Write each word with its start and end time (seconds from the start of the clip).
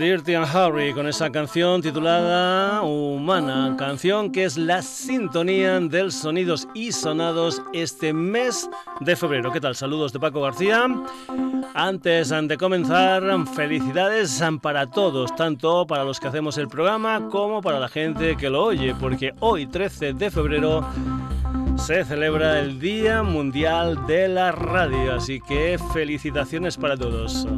Dirty 0.00 0.34
and 0.34 0.46
Harry 0.56 0.94
con 0.94 1.06
esa 1.06 1.30
canción 1.30 1.82
titulada 1.82 2.80
Humana, 2.80 3.74
canción 3.76 4.32
que 4.32 4.44
es 4.44 4.56
la 4.56 4.80
sintonía 4.80 5.78
del 5.78 6.10
sonidos 6.10 6.66
y 6.72 6.92
sonados 6.92 7.60
este 7.74 8.14
mes 8.14 8.70
de 9.00 9.14
febrero. 9.14 9.52
¿Qué 9.52 9.60
tal? 9.60 9.76
Saludos 9.76 10.10
de 10.14 10.18
Paco 10.18 10.40
García. 10.40 10.86
Antes 11.74 12.30
de 12.30 12.56
comenzar, 12.56 13.22
felicidades 13.54 14.42
para 14.62 14.86
todos, 14.86 15.36
tanto 15.36 15.86
para 15.86 16.04
los 16.04 16.18
que 16.18 16.28
hacemos 16.28 16.56
el 16.56 16.68
programa 16.68 17.28
como 17.28 17.60
para 17.60 17.78
la 17.78 17.88
gente 17.88 18.38
que 18.38 18.48
lo 18.48 18.64
oye, 18.64 18.94
porque 18.94 19.34
hoy 19.40 19.66
13 19.66 20.14
de 20.14 20.30
febrero 20.30 20.82
se 21.80 22.04
celebra 22.04 22.60
el 22.60 22.78
Día 22.78 23.22
Mundial 23.22 24.06
de 24.06 24.28
la 24.28 24.52
Radio, 24.52 25.14
así 25.14 25.40
que 25.40 25.78
felicitaciones 25.92 26.76
para 26.76 26.94
todos. 26.96 27.48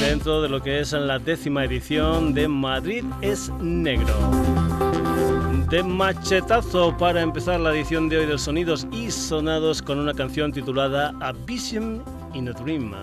dentro 0.00 0.42
de 0.42 0.48
lo 0.48 0.62
que 0.62 0.80
es 0.80 0.92
la 0.92 1.18
décima 1.18 1.64
edición 1.64 2.34
de 2.34 2.48
Madrid 2.48 3.04
es 3.22 3.50
Negro. 3.60 4.14
De 5.70 5.82
machetazo 5.82 6.96
para 6.96 7.22
empezar 7.22 7.60
la 7.60 7.74
edición 7.74 8.08
de 8.08 8.18
hoy 8.18 8.26
de 8.26 8.38
Sonidos 8.38 8.86
y 8.92 9.10
Sonados 9.10 9.82
con 9.82 9.98
una 9.98 10.14
canción 10.14 10.52
titulada 10.52 11.14
A 11.20 11.32
Vision 11.32 12.02
in 12.34 12.48
a 12.48 12.52
Dream. 12.52 12.94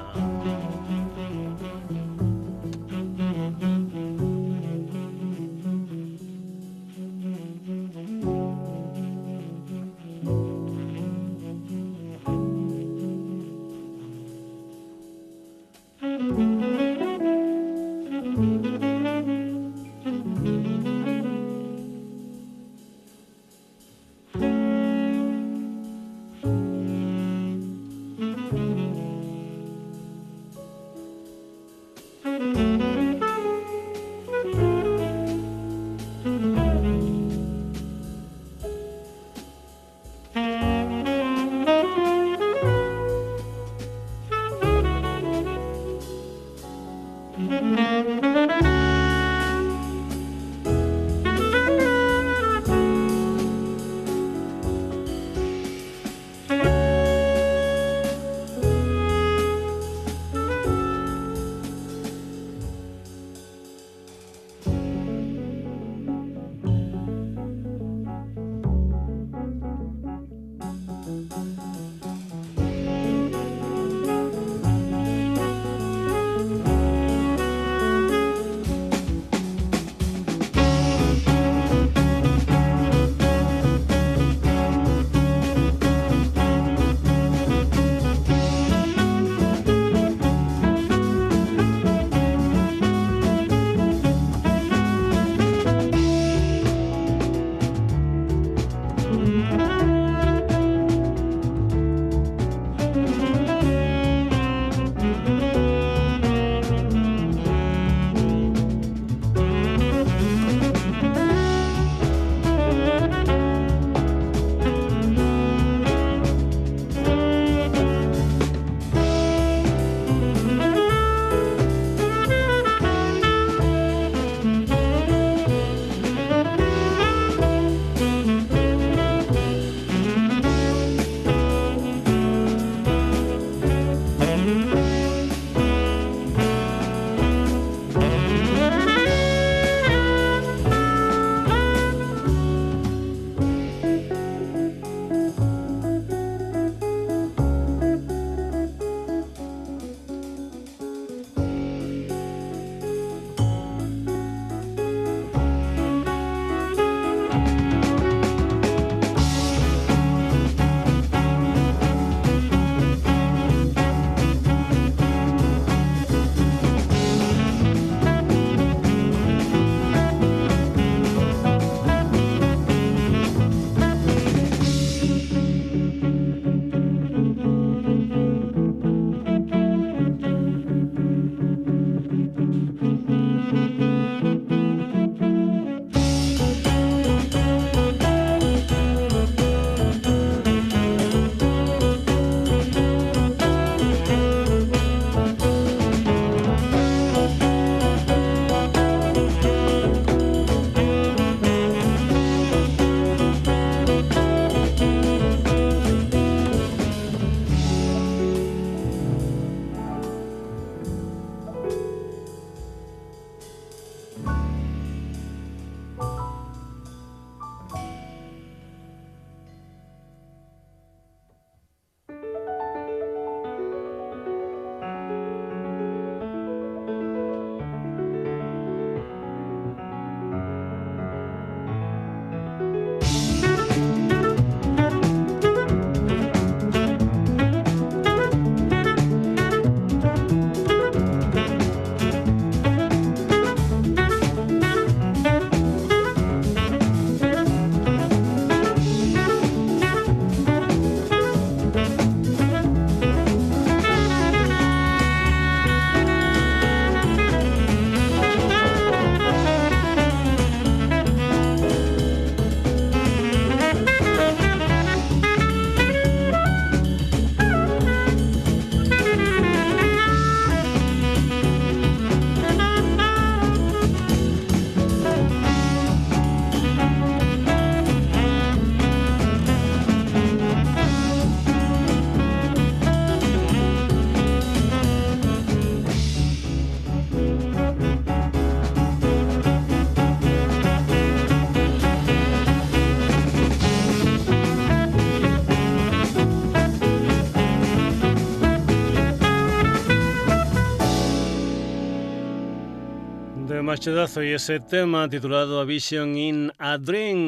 Machedazo 303.83 304.23
y 304.23 304.31
ese 304.31 304.61
tema 304.61 305.09
titulado 305.09 305.59
A 305.59 305.65
Vision 305.65 306.17
in 306.17 306.52
a. 306.63 306.79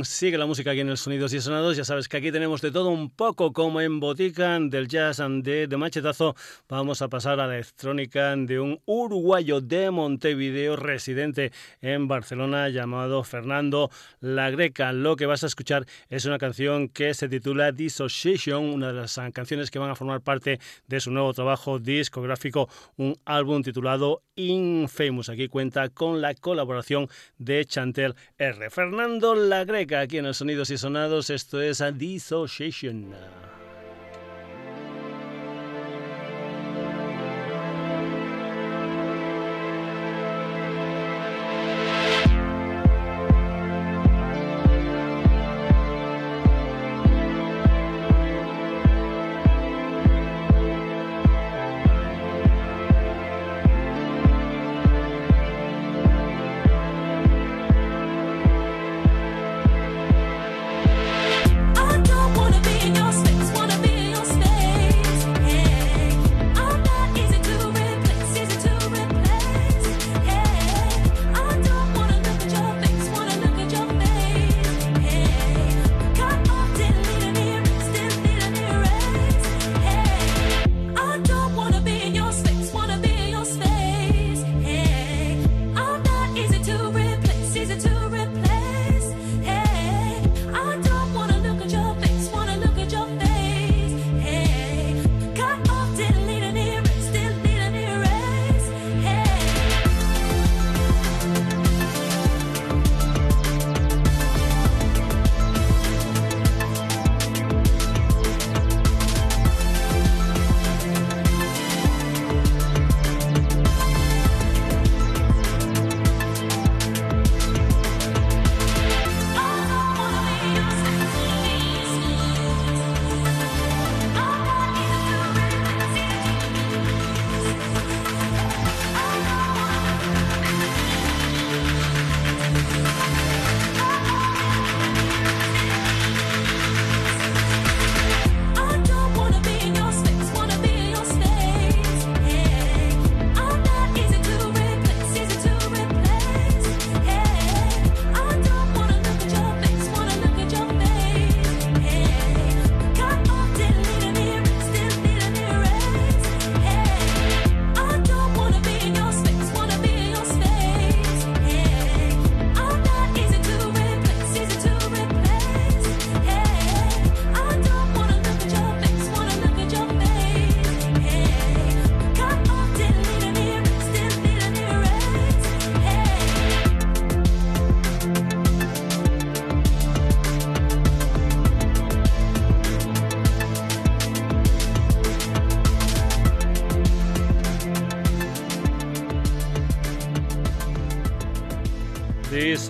Sigue 0.06 0.38
la 0.38 0.46
música 0.46 0.72
aquí 0.72 0.80
en 0.80 0.88
el 0.88 0.98
Sonidos 0.98 1.34
y 1.34 1.42
Sonados. 1.42 1.76
Ya 1.76 1.84
sabes 1.84 2.08
que 2.08 2.16
aquí 2.16 2.32
tenemos 2.32 2.62
de 2.62 2.72
todo 2.72 2.88
un 2.90 3.10
poco 3.10 3.52
como 3.52 3.82
en 3.82 4.00
botica 4.00 4.58
del 4.62 4.88
jazz 4.88 5.18
de, 5.18 5.68
de 5.68 5.78
machetazo. 5.78 6.38
Vamos 6.70 7.02
a 7.02 7.10
pasar 7.10 7.42
a 7.42 7.48
la 7.48 7.56
electrónica 7.56 8.34
de 8.38 8.62
un 8.62 8.80
uruguayo 8.86 9.60
de 9.60 9.92
Montevideo 9.92 10.78
residente 10.78 11.52
en 11.82 12.08
Barcelona 12.08 12.70
llamado 12.70 13.26
Fernando 13.26 13.92
La 14.22 14.50
Greca. 14.52 14.94
Lo 14.94 15.18
que 15.18 15.26
vas 15.26 15.44
a 15.44 15.48
escuchar 15.48 15.86
es 16.10 16.24
una 16.24 16.38
canción 16.38 16.88
que 16.88 17.14
se 17.14 17.28
titula 17.28 17.74
Dissociation, 17.74 18.64
una 18.64 18.94
de 18.94 19.02
las 19.02 19.20
canciones 19.34 19.70
que 19.70 19.80
van 19.80 19.90
a 19.90 19.96
formar 19.96 20.22
parte 20.22 20.62
de 20.88 21.00
su 21.02 21.12
nuevo 21.12 21.34
trabajo 21.34 21.80
discográfico, 21.80 22.70
un 22.96 23.18
álbum 23.26 23.64
titulado 23.64 24.22
Infamous. 24.36 25.28
Aquí 25.28 25.50
cuenta 25.50 25.90
con 25.90 26.22
la 26.22 26.34
colaboración 26.36 27.10
de 27.38 27.66
Chantel 27.66 28.16
R. 28.38 28.70
Fernando 28.70 29.25
La 29.34 29.66
Greca, 29.66 30.02
aquí 30.02 30.20
en 30.20 30.26
los 30.26 30.38
Sonidos 30.38 30.70
y 30.70 30.78
Sonados, 30.78 31.32
esto 31.32 31.60
es 31.60 31.82
a 31.82 31.92
Dissociation. 31.92 33.16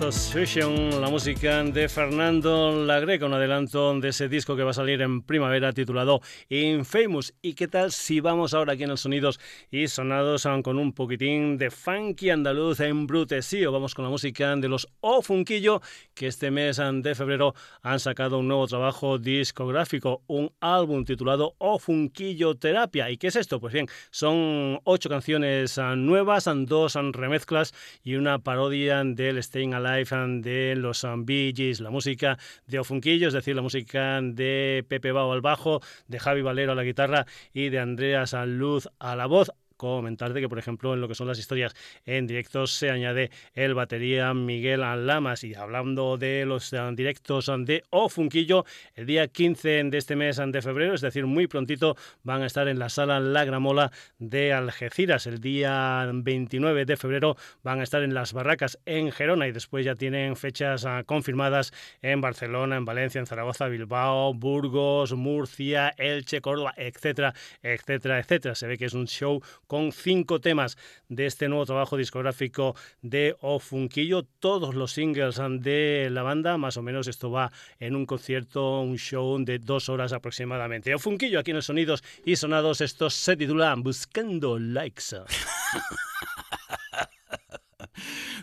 Association, 0.06 1.00
la 1.00 1.08
música 1.08 1.64
de 1.64 1.88
Fernando 1.88 2.84
Lagreca, 2.86 3.26
un 3.26 3.34
adelanto 3.34 3.98
de 3.98 4.10
ese 4.10 4.28
disco 4.28 4.54
que 4.54 4.62
va 4.62 4.70
a 4.70 4.74
salir 4.74 5.02
en 5.02 5.22
primavera 5.22 5.72
titulado 5.72 6.20
Infamous. 6.48 7.34
¿Y 7.42 7.54
qué 7.54 7.66
tal 7.66 7.90
si 7.90 8.20
vamos 8.20 8.54
ahora 8.54 8.74
aquí 8.74 8.84
en 8.84 8.90
el 8.90 8.98
Sonidos 8.98 9.40
y 9.68 9.88
Sonados 9.88 10.46
con 10.62 10.78
un 10.78 10.92
poquitín 10.92 11.58
de 11.58 11.72
funky 11.72 12.30
andaluz 12.30 12.78
en 12.78 13.08
brutesío? 13.08 13.72
Vamos 13.72 13.96
con 13.96 14.04
la 14.04 14.10
música 14.10 14.54
de 14.54 14.68
los 14.68 14.86
O 15.00 15.22
Funquillo, 15.22 15.80
que 16.14 16.28
este 16.28 16.52
mes 16.52 16.80
de 17.02 17.14
febrero 17.16 17.54
han 17.82 17.98
sacado 17.98 18.38
un 18.38 18.46
nuevo 18.46 18.68
trabajo 18.68 19.18
discográfico, 19.18 20.22
un 20.28 20.52
álbum 20.60 21.04
titulado 21.04 21.56
O 21.58 21.80
Funquillo 21.80 22.54
Terapia. 22.54 23.10
¿Y 23.10 23.16
qué 23.16 23.26
es 23.26 23.36
esto? 23.36 23.58
Pues 23.58 23.72
bien, 23.72 23.88
son 24.10 24.78
ocho 24.84 25.08
canciones 25.08 25.80
nuevas, 25.96 26.48
dos 26.66 26.94
remezclas 26.94 27.74
y 28.04 28.14
una 28.14 28.38
parodia 28.38 29.02
del 29.02 29.42
Staying 29.42 29.74
Alive 29.74 29.95
de 30.04 30.74
los 30.76 31.06
Bee 31.24 31.52
la 31.80 31.90
música 31.90 32.38
de 32.66 32.78
Ofunquillo, 32.78 33.28
es 33.28 33.34
decir, 33.34 33.56
la 33.56 33.62
música 33.62 34.20
de 34.22 34.84
Pepe 34.88 35.12
Bao 35.12 35.32
al 35.32 35.40
bajo, 35.40 35.80
de 36.06 36.18
Javi 36.18 36.42
Valero 36.42 36.72
a 36.72 36.74
la 36.74 36.84
guitarra 36.84 37.26
y 37.52 37.70
de 37.70 37.78
Andreas 37.78 38.34
Luz 38.46 38.88
a 38.98 39.16
la 39.16 39.26
voz 39.26 39.50
comentarte 39.76 40.40
que, 40.40 40.48
por 40.48 40.58
ejemplo, 40.58 40.94
en 40.94 41.00
lo 41.00 41.08
que 41.08 41.14
son 41.14 41.28
las 41.28 41.38
historias 41.38 41.74
en 42.04 42.26
directos 42.26 42.72
se 42.72 42.90
añade 42.90 43.30
el 43.54 43.74
batería 43.74 44.32
Miguel 44.34 44.80
Lamas. 44.80 45.44
Y 45.44 45.54
hablando 45.54 46.16
de 46.16 46.44
los 46.46 46.72
eh, 46.72 46.80
directos 46.94 47.50
de 47.58 47.84
O 47.90 48.08
Funquillo, 48.08 48.64
el 48.94 49.06
día 49.06 49.28
15 49.28 49.84
de 49.84 49.98
este 49.98 50.16
mes 50.16 50.36
de 50.36 50.62
febrero, 50.62 50.94
es 50.94 51.00
decir, 51.00 51.26
muy 51.26 51.46
prontito, 51.46 51.96
van 52.22 52.42
a 52.42 52.46
estar 52.46 52.68
en 52.68 52.78
la 52.78 52.88
sala 52.88 53.20
La 53.20 53.44
Gramola 53.44 53.90
de 54.18 54.52
Algeciras. 54.52 55.26
El 55.26 55.40
día 55.40 56.08
29 56.12 56.84
de 56.84 56.96
febrero 56.96 57.36
van 57.62 57.80
a 57.80 57.82
estar 57.82 58.02
en 58.02 58.14
las 58.14 58.32
Barracas 58.32 58.78
en 58.86 59.12
Gerona 59.12 59.48
y 59.48 59.52
después 59.52 59.84
ya 59.84 59.94
tienen 59.94 60.36
fechas 60.36 60.84
ah, 60.84 61.02
confirmadas 61.04 61.72
en 62.02 62.20
Barcelona, 62.20 62.76
en 62.76 62.84
Valencia, 62.84 63.18
en 63.18 63.26
Zaragoza, 63.26 63.68
Bilbao, 63.68 64.34
Burgos, 64.34 65.14
Murcia, 65.14 65.94
Elche, 65.96 66.40
Córdoba, 66.40 66.74
etcétera, 66.76 67.34
etcétera, 67.62 68.18
etcétera. 68.18 68.54
Se 68.54 68.66
ve 68.66 68.78
que 68.78 68.86
es 68.86 68.94
un 68.94 69.06
show 69.06 69.42
con 69.66 69.92
cinco 69.92 70.40
temas 70.40 70.76
de 71.08 71.26
este 71.26 71.48
nuevo 71.48 71.66
trabajo 71.66 71.96
discográfico 71.96 72.74
de 73.02 73.36
Ofunquillo, 73.40 74.24
todos 74.38 74.74
los 74.74 74.92
singles 74.92 75.40
de 75.60 76.08
la 76.10 76.22
banda, 76.22 76.58
más 76.58 76.76
o 76.76 76.82
menos 76.82 77.08
esto 77.08 77.30
va 77.30 77.52
en 77.78 77.96
un 77.96 78.06
concierto, 78.06 78.80
un 78.80 78.96
show 78.96 79.42
de 79.42 79.58
dos 79.58 79.88
horas 79.88 80.12
aproximadamente. 80.12 80.94
Ofunquillo 80.94 81.40
aquí 81.40 81.50
en 81.50 81.56
los 81.56 81.66
Sonidos 81.66 82.02
y 82.24 82.36
Sonados, 82.36 82.80
estos 82.80 83.14
se 83.14 83.36
titulan 83.36 83.82
Buscando 83.82 84.58
Likes. 84.58 85.04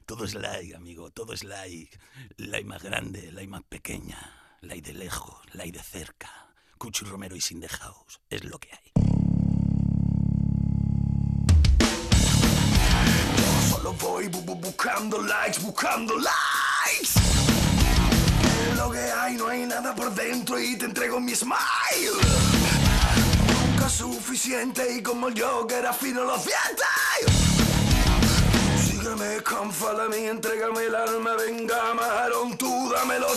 todo 0.05 0.25
es 0.25 0.35
like, 0.35 0.75
amigo, 0.75 1.09
todo 1.11 1.33
es 1.33 1.43
like. 1.43 1.97
Like 2.37 2.65
más 2.65 2.83
grande, 2.83 3.31
like 3.31 3.47
más 3.47 3.63
pequeña, 3.63 4.57
like 4.61 4.87
de 4.87 4.93
lejos, 4.97 5.41
like 5.53 5.77
de 5.77 5.83
cerca. 5.83 6.53
Cuchi 6.77 7.05
Romero 7.05 7.35
y 7.35 7.41
Sin 7.41 7.61
House, 7.61 8.19
es 8.29 8.43
lo 8.43 8.59
que 8.59 8.69
hay. 8.73 9.22
Solo 13.83 13.97
voy 13.99 14.29
buscando 14.29 15.21
likes, 15.21 15.59
buscando 15.59 16.15
likes. 16.15 17.19
Lo 18.77 18.89
que 18.89 18.97
hay, 18.97 19.35
no 19.35 19.49
hay 19.49 19.65
nada 19.65 19.93
por 19.93 20.15
dentro 20.15 20.57
y 20.57 20.77
te 20.77 20.85
entrego 20.85 21.19
mi 21.19 21.35
smile. 21.35 21.57
Nunca 23.51 23.89
suficiente 23.89 24.89
y 24.89 25.03
como 25.03 25.27
yo 25.31 25.67
que 25.67 25.75
era 25.75 25.91
fino 25.91 26.23
lo 26.23 26.37
sientes. 26.37 26.87
Sígueme, 28.85 29.41
follow 29.73 30.09
me, 30.09 30.27
entrégame 30.27 30.85
el 30.85 30.95
alma, 30.95 31.31
venga, 31.35 31.93
Maron, 31.93 32.57
tú 32.57 32.89
dámelo 32.89 33.27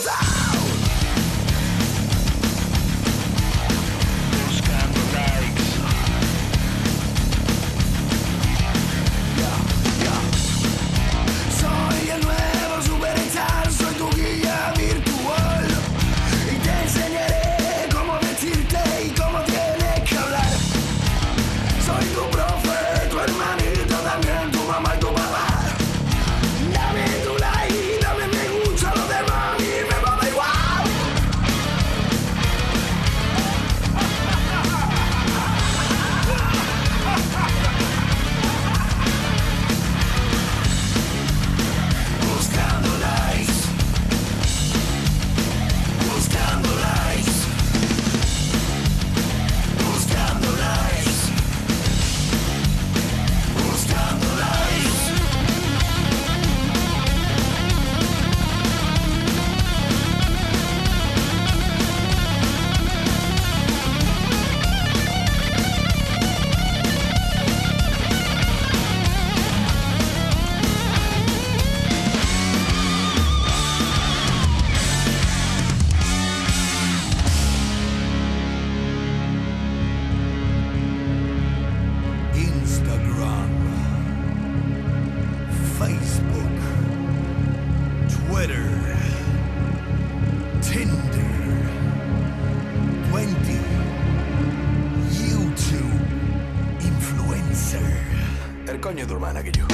down. 99.52 99.65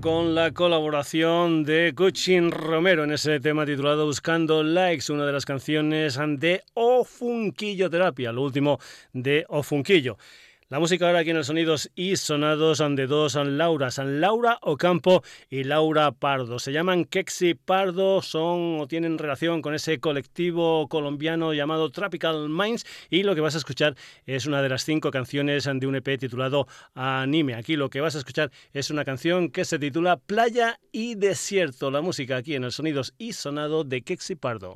Con 0.00 0.34
la 0.34 0.50
colaboración 0.50 1.62
de 1.62 1.92
Cuchin 1.96 2.50
Romero 2.50 3.04
en 3.04 3.12
ese 3.12 3.38
tema 3.38 3.64
titulado 3.64 4.04
Buscando 4.04 4.64
Likes, 4.64 5.12
una 5.12 5.24
de 5.24 5.32
las 5.32 5.44
canciones 5.44 6.18
de 6.38 6.62
O 6.74 7.04
Funquillo 7.04 7.88
Terapia, 7.88 8.32
lo 8.32 8.42
último 8.42 8.80
de 9.12 9.46
O 9.48 9.62
Funquillo. 9.62 10.18
La 10.74 10.80
música 10.80 11.06
ahora 11.06 11.20
aquí 11.20 11.30
en 11.30 11.36
los 11.36 11.46
sonidos 11.46 11.88
y 11.94 12.16
sonados 12.16 12.82
de 12.96 13.06
dos 13.06 13.36
Laura, 13.36 13.92
San 13.92 14.20
Laura 14.20 14.58
Ocampo 14.60 15.22
y 15.48 15.62
Laura 15.62 16.10
Pardo. 16.10 16.58
Se 16.58 16.72
llaman 16.72 17.04
Kexi 17.04 17.54
Pardo, 17.54 18.20
son 18.22 18.80
o 18.80 18.88
tienen 18.88 19.18
relación 19.18 19.62
con 19.62 19.76
ese 19.76 20.00
colectivo 20.00 20.88
colombiano 20.88 21.54
llamado 21.54 21.90
Tropical 21.90 22.48
Minds 22.48 22.84
y 23.08 23.22
lo 23.22 23.36
que 23.36 23.40
vas 23.40 23.54
a 23.54 23.58
escuchar 23.58 23.94
es 24.26 24.46
una 24.46 24.62
de 24.62 24.68
las 24.68 24.84
cinco 24.84 25.12
canciones 25.12 25.70
de 25.72 25.86
un 25.86 25.94
EP 25.94 26.18
titulado 26.18 26.66
Anime. 26.96 27.54
Aquí 27.54 27.76
lo 27.76 27.88
que 27.88 28.00
vas 28.00 28.16
a 28.16 28.18
escuchar 28.18 28.50
es 28.72 28.90
una 28.90 29.04
canción 29.04 29.50
que 29.50 29.64
se 29.64 29.78
titula 29.78 30.16
Playa 30.16 30.80
y 30.90 31.14
Desierto. 31.14 31.92
La 31.92 32.00
música 32.00 32.36
aquí 32.36 32.56
en 32.56 32.62
los 32.62 32.74
sonidos 32.74 33.14
y 33.16 33.34
sonado 33.34 33.84
de 33.84 34.02
Kexi 34.02 34.34
Pardo. 34.34 34.74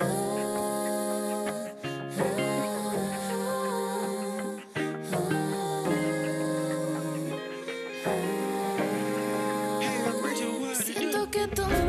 ton 11.55 11.88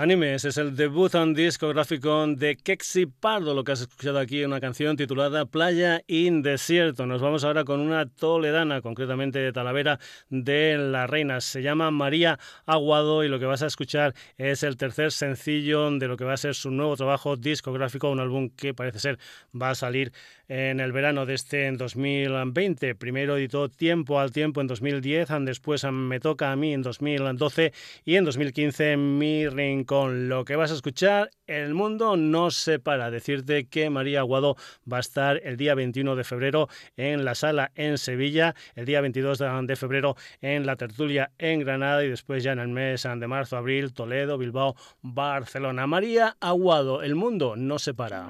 Animes 0.00 0.46
es 0.46 0.56
el 0.56 0.76
debut 0.76 1.14
en 1.14 1.34
discográfico 1.34 2.26
de 2.26 2.56
Kexi 2.56 3.04
Pardo, 3.04 3.52
lo 3.52 3.64
que 3.64 3.72
has 3.72 3.82
escuchado 3.82 4.18
aquí 4.18 4.40
en 4.40 4.46
una 4.46 4.58
canción 4.58 4.96
titulada 4.96 5.44
Playa 5.44 6.00
in 6.06 6.40
Desierto. 6.40 7.04
Nos 7.04 7.20
vamos 7.20 7.44
ahora 7.44 7.64
con 7.64 7.80
una 7.80 8.06
toledana, 8.06 8.80
concretamente 8.80 9.40
de 9.40 9.52
Talavera 9.52 10.00
de 10.30 10.78
la 10.78 11.06
Reina. 11.06 11.42
Se 11.42 11.60
llama 11.60 11.90
María 11.90 12.38
Aguado 12.64 13.24
y 13.24 13.28
lo 13.28 13.38
que 13.38 13.44
vas 13.44 13.60
a 13.60 13.66
escuchar 13.66 14.14
es 14.38 14.62
el 14.62 14.78
tercer 14.78 15.12
sencillo 15.12 15.90
de 15.90 16.08
lo 16.08 16.16
que 16.16 16.24
va 16.24 16.32
a 16.32 16.38
ser 16.38 16.54
su 16.54 16.70
nuevo 16.70 16.96
trabajo 16.96 17.36
discográfico, 17.36 18.08
un 18.08 18.20
álbum 18.20 18.48
que 18.48 18.72
parece 18.72 19.00
ser 19.00 19.18
va 19.54 19.68
a 19.68 19.74
salir 19.74 20.14
en 20.50 20.80
el 20.80 20.90
verano 20.90 21.26
de 21.26 21.34
este 21.34 21.70
2020. 21.70 22.96
Primero 22.96 23.36
editó 23.36 23.68
Tiempo 23.68 24.18
al 24.18 24.32
Tiempo 24.32 24.60
en 24.60 24.66
2010, 24.66 25.28
después 25.42 25.84
Me 25.92 26.18
Toca 26.18 26.50
a 26.50 26.56
mí 26.56 26.74
en 26.74 26.82
2012 26.82 27.72
y 28.04 28.16
en 28.16 28.24
2015 28.24 28.96
Mi 28.96 29.48
Rincón. 29.48 30.28
Lo 30.28 30.44
que 30.44 30.56
vas 30.56 30.72
a 30.72 30.74
escuchar, 30.74 31.30
El 31.46 31.74
Mundo 31.74 32.16
no 32.16 32.50
se 32.50 32.80
para. 32.80 33.12
Decirte 33.12 33.68
que 33.68 33.90
María 33.90 34.20
Aguado 34.20 34.56
va 34.92 34.96
a 34.96 35.00
estar 35.00 35.40
el 35.44 35.56
día 35.56 35.76
21 35.76 36.16
de 36.16 36.24
febrero 36.24 36.68
en 36.96 37.24
la 37.24 37.36
sala 37.36 37.70
en 37.76 37.96
Sevilla, 37.96 38.56
el 38.74 38.86
día 38.86 39.00
22 39.00 39.38
de 39.38 39.76
febrero 39.76 40.16
en 40.40 40.66
la 40.66 40.74
tertulia 40.74 41.30
en 41.38 41.60
Granada 41.60 42.04
y 42.04 42.08
después 42.08 42.42
ya 42.42 42.50
en 42.50 42.58
el 42.58 42.68
mes 42.68 43.04
de 43.04 43.26
marzo, 43.28 43.56
abril, 43.56 43.92
Toledo, 43.92 44.36
Bilbao, 44.36 44.74
Barcelona. 45.00 45.86
María 45.86 46.36
Aguado, 46.40 47.04
El 47.04 47.14
Mundo 47.14 47.54
no 47.54 47.78
se 47.78 47.94
para. 47.94 48.28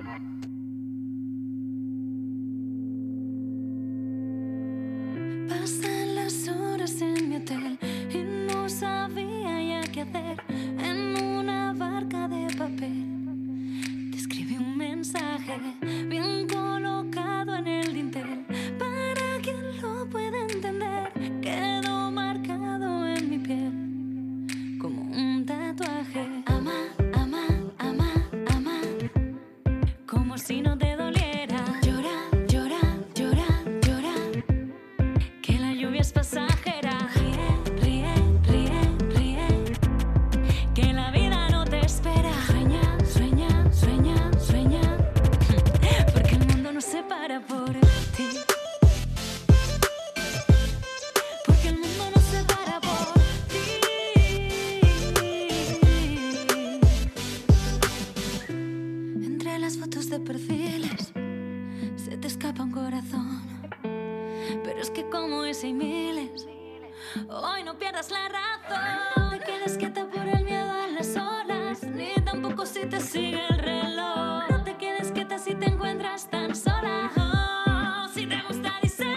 Pasan 5.51 6.15
las 6.15 6.47
horas 6.47 7.03
en 7.03 7.29
mi 7.29 7.37
hotel 7.39 7.77
y 8.15 8.19
no 8.19 8.69
sabía 8.69 9.61
ya 9.61 9.81
qué 9.91 10.03
hacer 10.03 10.41
en 10.79 11.21
una 11.21 11.73
barca 11.73 12.29
de 12.29 12.47
papel. 12.57 14.13
Te 14.13 14.17
escribí 14.17 14.57
un 14.59 14.77
mensaje 14.77 15.59
bien 15.83 16.47
colocado 16.47 17.57
en 17.57 17.67
el 17.67 17.93
dintel 17.93 18.47
para 18.79 19.41
quien 19.43 19.83
lo 19.83 20.09
pueda 20.09 20.39
entender. 20.49 21.13
Quedó 21.41 21.80
no 67.73 67.79
pierdas 67.79 68.11
la 68.11 68.29
razón. 68.29 68.83
No 69.17 69.31
te 69.31 69.39
quedes 69.39 69.77
quieta 69.79 70.05
por 70.05 70.27
el 70.27 70.45
miedo 70.45 70.73
a 70.73 70.89
las 70.89 71.17
olas. 71.17 71.85
ni 71.85 72.15
tampoco 72.25 72.67
si 72.67 72.85
te 72.87 73.01
sigue 73.01 73.47
el 73.49 73.59
reloj. 73.59 74.43
No 74.51 74.65
te 74.65 74.77
quedes 74.77 75.13
quieta 75.13 75.39
si 75.39 75.55
te 75.55 75.67
encuentras 75.67 76.29
tan 76.29 76.57
sola. 76.57 77.11
Oh, 77.17 78.09
si 78.13 78.27
te 78.27 78.41
gusta, 78.49 78.73
díselo. 78.83 79.17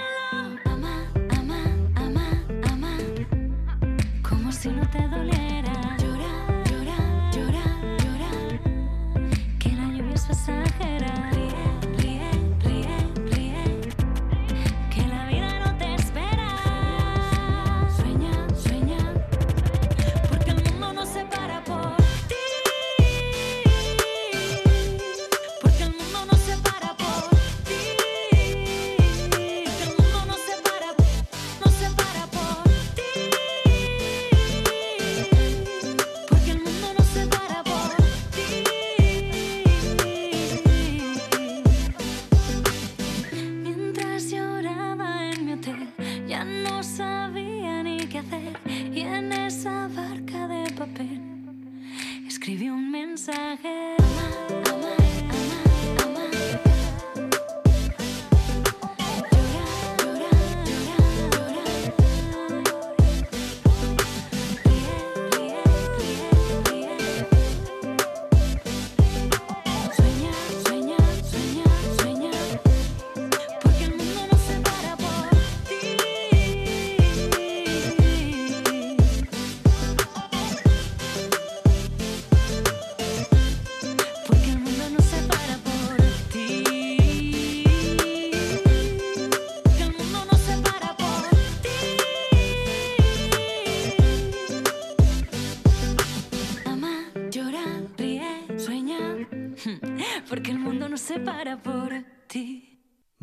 Ama, 0.65 0.95
ama, 1.39 1.59
ama, 1.95 2.25
ama, 2.71 2.97
como 4.29 4.51
si 4.51 4.69
no 4.69 4.87
te 4.87 5.02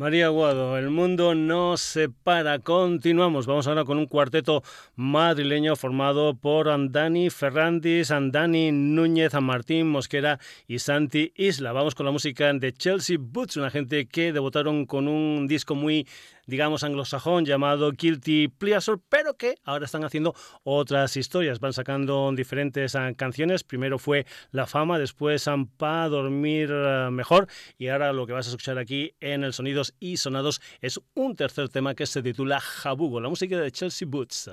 María 0.01 0.29
Guado, 0.29 0.79
el 0.79 0.89
mundo 0.89 1.35
no 1.35 1.77
se 1.77 2.09
para. 2.09 2.57
Continuamos. 2.57 3.45
Vamos 3.45 3.67
ahora 3.67 3.85
con 3.85 3.99
un 3.99 4.07
cuarteto 4.07 4.63
madrileño 4.95 5.75
formado 5.75 6.33
por 6.33 6.69
Andani 6.69 7.29
Ferrandis, 7.29 8.09
Andani 8.09 8.71
Núñez, 8.71 9.35
Martín 9.39 9.89
Mosquera 9.89 10.39
y 10.67 10.79
Santi 10.79 11.33
Isla. 11.35 11.71
Vamos 11.71 11.93
con 11.93 12.07
la 12.07 12.11
música 12.11 12.51
de 12.51 12.73
Chelsea 12.73 13.17
Boots, 13.19 13.57
una 13.57 13.69
gente 13.69 14.07
que 14.07 14.33
debutaron 14.33 14.87
con 14.87 15.07
un 15.07 15.45
disco 15.45 15.75
muy 15.75 16.07
digamos, 16.47 16.83
anglosajón 16.83 17.45
llamado 17.45 17.91
Guilty 17.91 18.47
Pleasure, 18.47 18.99
pero 19.09 19.35
que 19.35 19.55
ahora 19.63 19.85
están 19.85 20.03
haciendo 20.03 20.35
otras 20.63 21.17
historias. 21.17 21.59
Van 21.59 21.73
sacando 21.73 22.31
diferentes 22.35 22.95
ah, 22.95 23.11
canciones. 23.15 23.63
Primero 23.63 23.99
fue 23.99 24.25
La 24.51 24.67
Fama, 24.67 24.99
después 24.99 25.49
Para 25.77 26.09
Dormir 26.09 26.71
ah, 26.71 27.09
Mejor 27.11 27.47
y 27.77 27.87
ahora 27.87 28.13
lo 28.13 28.25
que 28.27 28.33
vas 28.33 28.47
a 28.47 28.49
escuchar 28.49 28.77
aquí 28.77 29.13
en 29.19 29.43
el 29.43 29.53
Sonidos 29.53 29.93
y 29.99 30.17
Sonados 30.17 30.61
es 30.81 30.99
un 31.13 31.35
tercer 31.35 31.69
tema 31.69 31.95
que 31.95 32.05
se 32.05 32.21
titula 32.21 32.59
Jabugo, 32.59 33.19
la 33.19 33.29
música 33.29 33.57
de 33.57 33.71
Chelsea 33.71 34.07
Boots. 34.07 34.51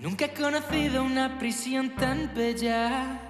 Nunca 0.00 0.26
he 0.26 0.34
conocido 0.34 1.02
una 1.02 1.38
prisión 1.38 1.94
tan 1.96 2.32
bella. 2.34 3.20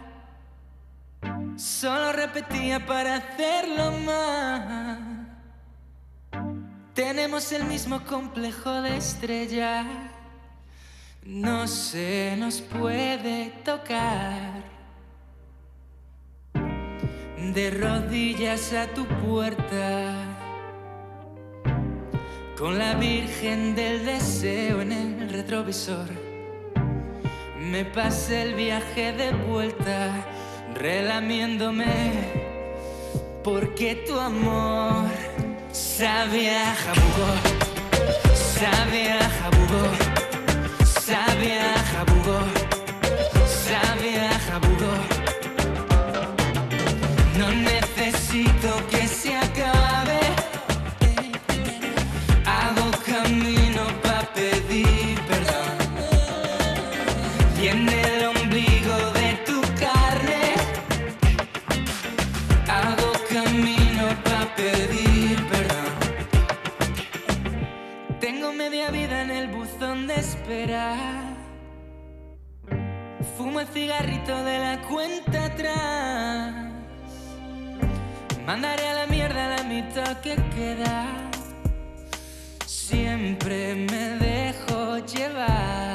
Solo 1.57 2.13
repetía 2.13 2.85
para 2.87 3.17
hacerlo 3.17 3.93
más. 4.07 5.10
Tenemos 6.95 7.53
el 7.53 7.65
mismo 7.65 8.05
complejo 8.05 8.83
de 8.83 8.97
estrella. 8.97 9.87
No 11.25 11.69
se 11.69 12.35
nos 12.37 12.61
puede 12.61 13.53
tocar. 13.65 14.65
De 17.55 17.71
rodillas 17.71 18.73
a 18.73 18.89
tu 18.89 19.07
puerta. 19.07 20.15
Con 22.59 22.77
la 22.77 22.95
Virgen 22.95 23.77
del 23.77 24.05
Deseo 24.05 24.83
en 24.83 24.93
el 24.93 25.31
retrovisor. 25.31 26.09
Me 27.57 27.85
pasé 27.85 28.43
el 28.43 28.55
viaje 28.55 29.13
de 29.13 29.31
vuelta 29.31 30.27
relamiéndome. 30.75 32.11
Porque 33.45 33.95
tu 34.07 34.19
amor 34.19 35.07
Sabe 35.73 36.51
a 36.51 36.75
jabugo, 36.75 37.29
sabe 38.35 39.13
a 39.13 39.29
jabugo, 39.39 39.83
sabe 40.85 41.59
a 41.59 41.75
jabugo, 41.93 42.39
sabe 43.47 44.11
a 44.19 44.39
jabugo. 44.47 44.93
No 47.39 47.51
necesito 47.53 48.71
que 48.91 49.00
el 73.61 73.67
cigarrito 73.69 74.43
de 74.43 74.59
la 74.59 74.81
cuenta 74.89 75.45
atrás. 75.45 76.55
Mandaré 78.47 78.89
a 78.89 78.95
la 78.95 79.07
mierda 79.07 79.57
la 79.57 79.63
mitad 79.65 80.19
que 80.21 80.37
queda. 80.55 81.07
Siempre 82.65 83.75
me 83.75 84.17
dejo 84.19 84.99
llevar. 84.99 85.95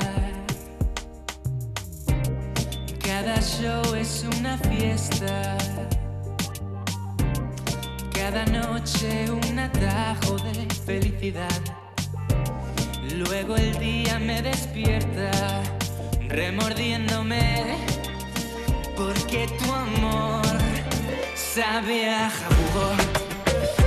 Cada 3.04 3.42
show 3.42 3.96
es 3.96 4.26
una 4.38 4.58
fiesta. 4.60 5.58
Cada 8.14 8.46
noche 8.46 9.32
un 9.32 9.60
atajo 9.60 10.38
de 10.38 10.68
felicidad. 10.86 11.62
Luego 13.16 13.56
el 13.56 13.78
día 13.80 14.20
me 14.20 14.42
despierta 14.42 15.32
remordiéndome 16.36 17.78
porque 18.98 19.48
tu 19.58 19.74
amor 19.74 20.46
sabe 21.34 22.10
a 22.10 22.30
jabugo, 22.30 22.88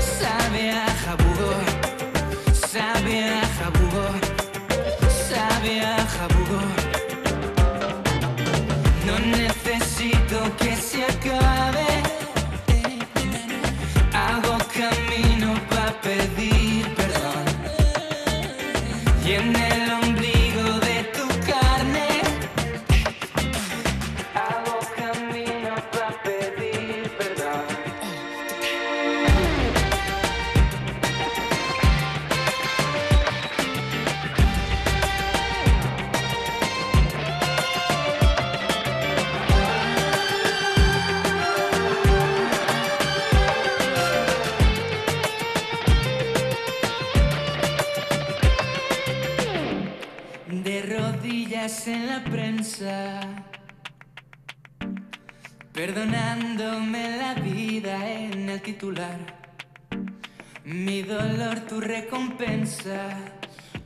sabe 0.00 0.70
a 0.70 0.86
jabugo, 1.04 1.52
sabe 2.54 3.24
a 3.24 3.42
jabugo, 3.58 4.06
sabe 5.28 5.82
a 5.82 5.98
jabugo. 6.14 6.60
No 9.06 9.18
necesito 9.18 10.38
que 10.56 10.74
se 10.76 11.04
acabe. 11.04 12.17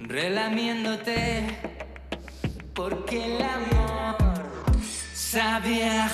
Relamiéndote, 0.00 1.58
porque 2.74 3.36
el 3.36 3.42
amor 3.42 4.16
sabe 5.14 5.88
a 5.88 6.08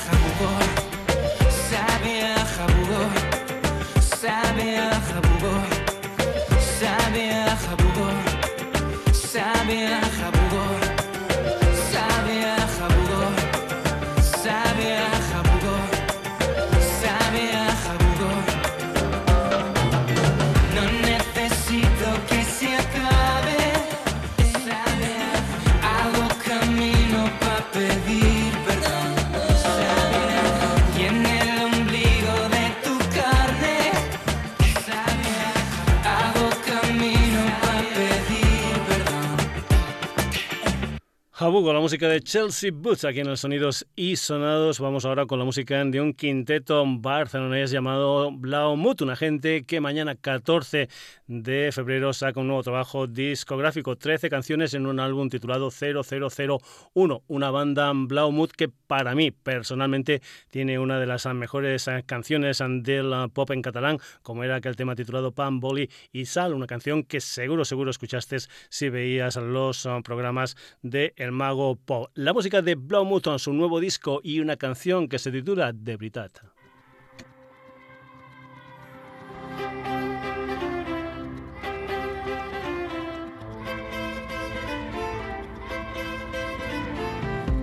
con 41.49 41.75
la 41.75 41.81
música 41.81 42.11
de 42.11 42.21
Chelsea 42.21 42.71
Boots 42.71 43.07
aquí 43.07 43.21
en 43.21 43.27
los 43.27 43.41
Sonidos 43.41 43.87
y 43.97 44.17
Sonados. 44.17 44.81
Vamos 44.81 45.07
ahora 45.07 45.25
con 45.25 45.39
la 45.39 45.47
música 45.47 45.83
de 45.83 45.99
un 45.99 46.13
quinteto 46.13 46.85
barcelonés 46.87 47.71
llamado 47.71 48.31
Blaumut, 48.31 49.01
una 49.01 49.17
gente 49.17 49.65
que 49.65 49.81
mañana 49.81 50.15
14 50.15 50.91
de 51.27 51.71
febrero 51.73 52.13
saca 52.13 52.41
un 52.41 52.49
nuevo 52.49 52.63
trabajo 52.63 53.07
discográfico, 53.07 53.97
13 53.97 54.29
canciones 54.29 54.75
en 54.75 54.87
un 54.87 55.01
álbum 55.01 55.31
titulado 55.31 55.71
0001, 55.71 57.23
una 57.27 57.51
banda 57.51 57.93
Blaumut 57.95 58.53
que 58.53 58.69
para 58.69 59.15
mí 59.15 59.31
personalmente 59.31 60.21
tiene 60.51 60.79
una 60.79 61.01
de 61.01 61.07
las 61.07 61.27
mejores 61.35 61.89
canciones 62.05 62.63
del 62.83 63.31
pop 63.33 63.51
en 63.53 63.63
catalán, 63.63 63.99
como 64.23 64.45
era 64.45 64.57
aquel 64.57 64.77
tema 64.77 64.95
titulado 64.95 65.33
Pan, 65.33 65.61
Boli 65.61 65.89
y 66.13 66.27
Sal, 66.27 66.53
una 66.53 66.67
canción 66.67 67.05
que 67.05 67.21
seguro, 67.21 67.65
seguro 67.65 67.91
escuchaste 67.91 68.37
si 68.69 68.91
veías 68.91 69.37
los 69.37 69.89
programas 70.05 70.55
de 70.83 71.15
El 71.17 71.38
mago 71.39 71.77
pop. 71.77 72.11
La 72.15 72.33
música 72.33 72.63
de 72.63 72.75
Blaumouthen, 72.75 73.39
su 73.39 73.53
nuevo 73.53 73.79
disco 73.79 74.21
y 74.25 74.41
una 74.41 74.57
canción 74.57 75.09
que 75.09 75.21
se 75.21 75.31
titula 75.31 75.73
The 75.73 75.97
Britat. 75.97 76.39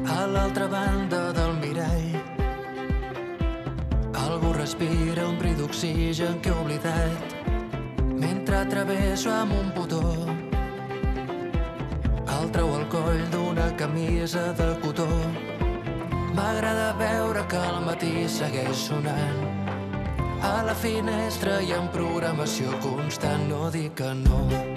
A 0.08 0.28
l'altra 0.28 0.68
banda 0.68 1.34
del 1.34 1.54
mirall 1.60 2.16
Algú 4.14 4.54
respira 4.54 5.28
un 5.28 5.38
bri 5.38 5.54
d'oxigen 5.60 6.40
que 6.42 6.50
he 6.50 6.56
oblidat 6.64 7.36
Mentre 8.16 8.64
travesso 8.72 9.30
amb 9.36 9.52
un 9.60 9.74
botó 9.76 10.45
Treu 12.56 12.70
el 12.72 12.86
coll 12.88 13.18
d'una 13.34 13.66
camisa 13.76 14.42
de 14.56 14.68
cotó. 14.80 15.08
M'agrada 16.38 16.86
veure 17.02 17.42
que 17.52 17.60
al 17.60 17.82
matí 17.84 18.14
segueix 18.32 18.86
sonant. 18.86 19.42
A 20.40 20.54
la 20.70 20.78
finestra 20.86 21.58
hi 21.60 21.76
ha 21.76 21.82
programació 21.98 22.80
constant, 22.88 23.44
no 23.52 23.68
dic 23.76 24.00
que 24.00 24.16
no. 24.24 24.75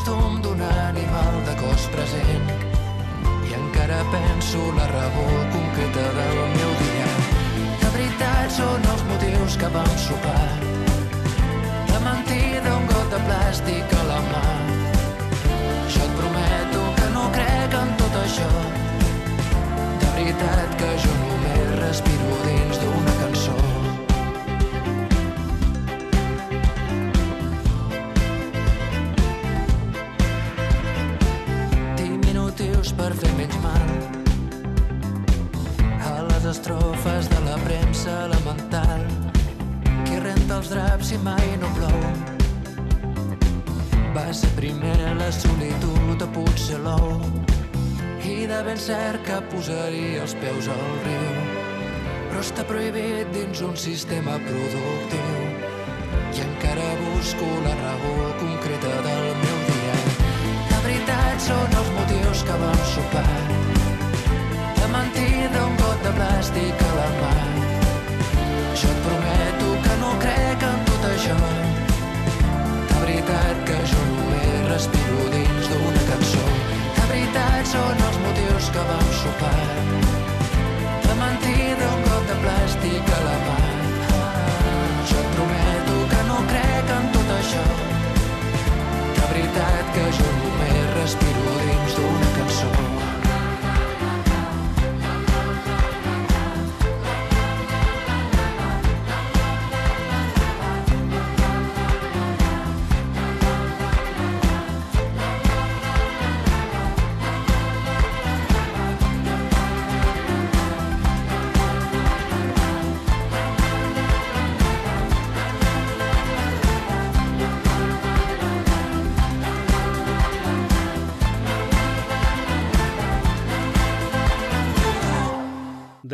Costum 0.00 0.40
d'un 0.40 0.60
animal 0.62 1.34
de 1.44 1.54
cos 1.60 1.82
present 1.92 2.46
i 3.48 3.52
encara 3.52 3.98
penso 4.12 4.60
la 4.76 4.86
raó 4.88 5.26
concreta 5.52 6.04
del 6.18 6.38
meu 6.56 6.70
dia. 6.80 7.08
De 7.82 7.90
veritat 7.96 8.54
són 8.56 8.86
els 8.92 9.02
motius 9.10 9.56
que 9.60 9.68
vam 9.76 9.92
sopar 10.06 10.48
mentida, 12.00 12.70
un 12.78 12.86
got 12.88 13.10
de 13.12 13.18
plàstic 13.26 13.92
a 13.92 14.02
la 14.08 14.20
mà. 14.30 14.44
Jo 15.92 16.06
et 16.06 16.14
prometo 16.16 16.84
que 16.96 17.08
no 17.16 17.26
crec 17.36 17.76
en 17.82 17.92
tot 18.00 18.16
això. 18.22 18.50
De 20.00 20.08
veritat 20.16 20.78
que 20.80 20.94
jo 21.04 21.09
potser 46.70 46.78
l'ou 46.84 47.18
i 48.22 48.46
de 48.46 48.58
ben 48.62 48.78
cert 48.78 49.22
que 49.26 49.38
posaria 49.50 50.22
els 50.22 50.34
peus 50.38 50.68
al 50.68 50.90
riu. 51.04 51.38
Però 52.30 52.40
està 52.40 52.64
prohibit 52.64 53.30
dins 53.34 53.62
un 53.66 53.76
sistema 53.76 54.38
productiu 54.44 55.38
i 56.30 56.42
encara 56.44 56.86
busco 57.00 57.48
la 57.64 57.74
raó 57.80 58.30
concreta 58.38 58.92
del 59.06 59.26
meu 59.42 59.58
dia. 59.70 59.96
La 60.70 60.80
veritat 60.84 61.42
són 61.48 61.78
els 61.80 61.90
motius 61.96 62.44
que 62.46 62.60
vam 62.62 62.84
sopar. 62.92 63.40
La 64.78 64.92
mentida, 64.94 65.64
un 65.66 65.74
got 65.82 66.06
de 66.06 66.14
plàstic 66.20 66.86
a 66.86 66.92
la 67.00 67.08
mà. 67.18 67.34
Jo 68.74 68.94
et 68.94 69.02
prometo 69.08 69.19
són 77.70 78.02
els 78.08 78.18
motius 78.24 78.72
que 78.74 78.88
vam 78.90 79.06
sopar. 79.20 80.29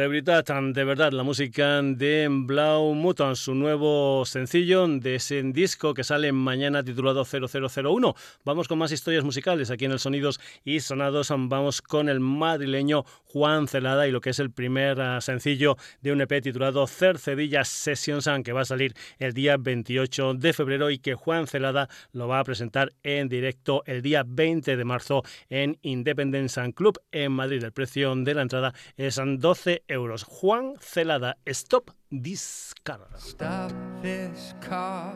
De 0.09 0.85
verdad, 0.85 1.11
la 1.11 1.25
música 1.25 1.83
de 1.83 2.29
Blau 2.31 2.95
Muton, 2.95 3.35
su 3.35 3.57
nuevo 3.57 4.25
sencillo 4.25 4.87
de 4.87 5.17
ese 5.17 5.43
disco 5.43 5.95
que 5.95 6.05
sale 6.05 6.31
mañana 6.31 6.85
titulado 6.85 7.25
0001. 7.25 8.15
Vamos 8.45 8.69
con 8.69 8.79
más 8.79 8.93
historias 8.93 9.25
musicales 9.25 9.69
aquí 9.73 9.87
en 9.87 9.91
el 9.91 9.99
Sonidos 9.99 10.39
y 10.65 10.79
Sonados. 10.79 11.31
Vamos 11.37 11.83
con 11.83 12.09
el 12.09 12.21
madrileño 12.21 13.05
Juan 13.25 13.67
Celada 13.67 14.07
y 14.07 14.13
lo 14.13 14.21
que 14.21 14.31
es 14.31 14.39
el 14.39 14.53
primer 14.53 15.01
ah, 15.01 15.21
sencillo 15.21 15.77
de 16.03 16.13
un 16.13 16.21
EP 16.21 16.41
titulado 16.41 16.87
Cercedilla 16.87 17.65
Sessions, 17.65 18.29
que 18.45 18.53
va 18.53 18.61
a 18.61 18.65
salir 18.65 18.95
el 19.19 19.33
día 19.33 19.57
28 19.57 20.35
de 20.35 20.53
febrero 20.53 20.91
y 20.91 20.99
que 20.99 21.15
Juan 21.15 21.49
Celada 21.49 21.89
lo 22.13 22.29
va 22.29 22.39
a 22.39 22.45
presentar 22.45 22.93
en 23.03 23.29
directo 23.29 23.83
el 23.87 24.03
día 24.03 24.23
20 24.25 24.77
de 24.77 24.85
marzo 24.85 25.25
en 25.51 25.79
Independence 25.83 26.73
Club 26.75 27.01
en 27.11 27.33
Madrid. 27.33 27.65
El 27.65 27.73
precio 27.73 28.15
de 28.15 28.35
la 28.35 28.43
entrada 28.43 28.73
es 28.97 29.21
12 29.21 29.83
euros. 29.89 29.96
Juan 29.97 30.77
Celada, 30.79 31.35
Stop 31.53 31.91
This 32.11 32.75
Car. 32.85 33.01
Stop 33.17 33.73
this 34.03 34.53
car. 34.61 35.15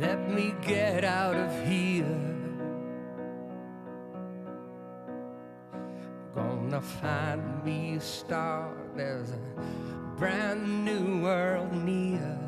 Let 0.00 0.28
me 0.28 0.54
get 0.62 1.04
out 1.04 1.36
of 1.36 1.66
here. 1.66 2.04
Gonna 6.34 6.80
find 6.80 7.64
me 7.64 7.96
a 7.96 8.00
star. 8.00 8.74
There's 8.96 9.30
a 9.30 9.40
brand 10.16 10.84
new 10.84 11.22
world 11.22 11.72
near. 11.72 12.38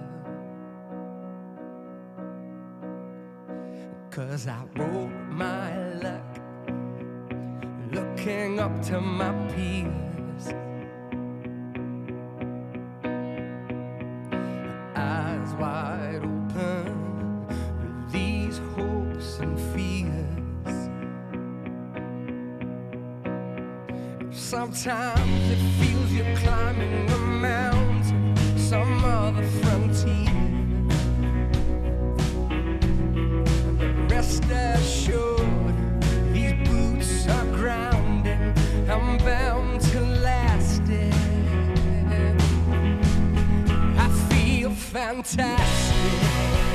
Cause 4.11 4.49
I 4.49 4.65
wrote 4.77 5.11
my 5.31 5.93
luck 6.03 6.41
looking 7.93 8.59
up 8.59 8.83
to 8.83 9.01
my 9.01 9.33
peers. 9.55 10.70
Sometimes 24.73 25.51
it 25.51 25.59
feels 25.81 26.13
you're 26.13 26.37
climbing 26.37 27.11
a 27.11 27.19
mountain, 27.19 28.37
some 28.57 29.05
other 29.05 29.43
frontier. 29.43 30.31
Rest 34.09 34.45
assured, 34.45 35.75
these 36.33 36.53
boots 36.69 37.29
are 37.29 37.47
grounding. 37.47 38.55
I'm 38.89 39.19
bound 39.19 39.81
to 39.91 40.01
last 40.01 40.83
it. 40.89 41.15
I 43.99 44.09
feel 44.29 44.71
fantastic. 44.71 46.70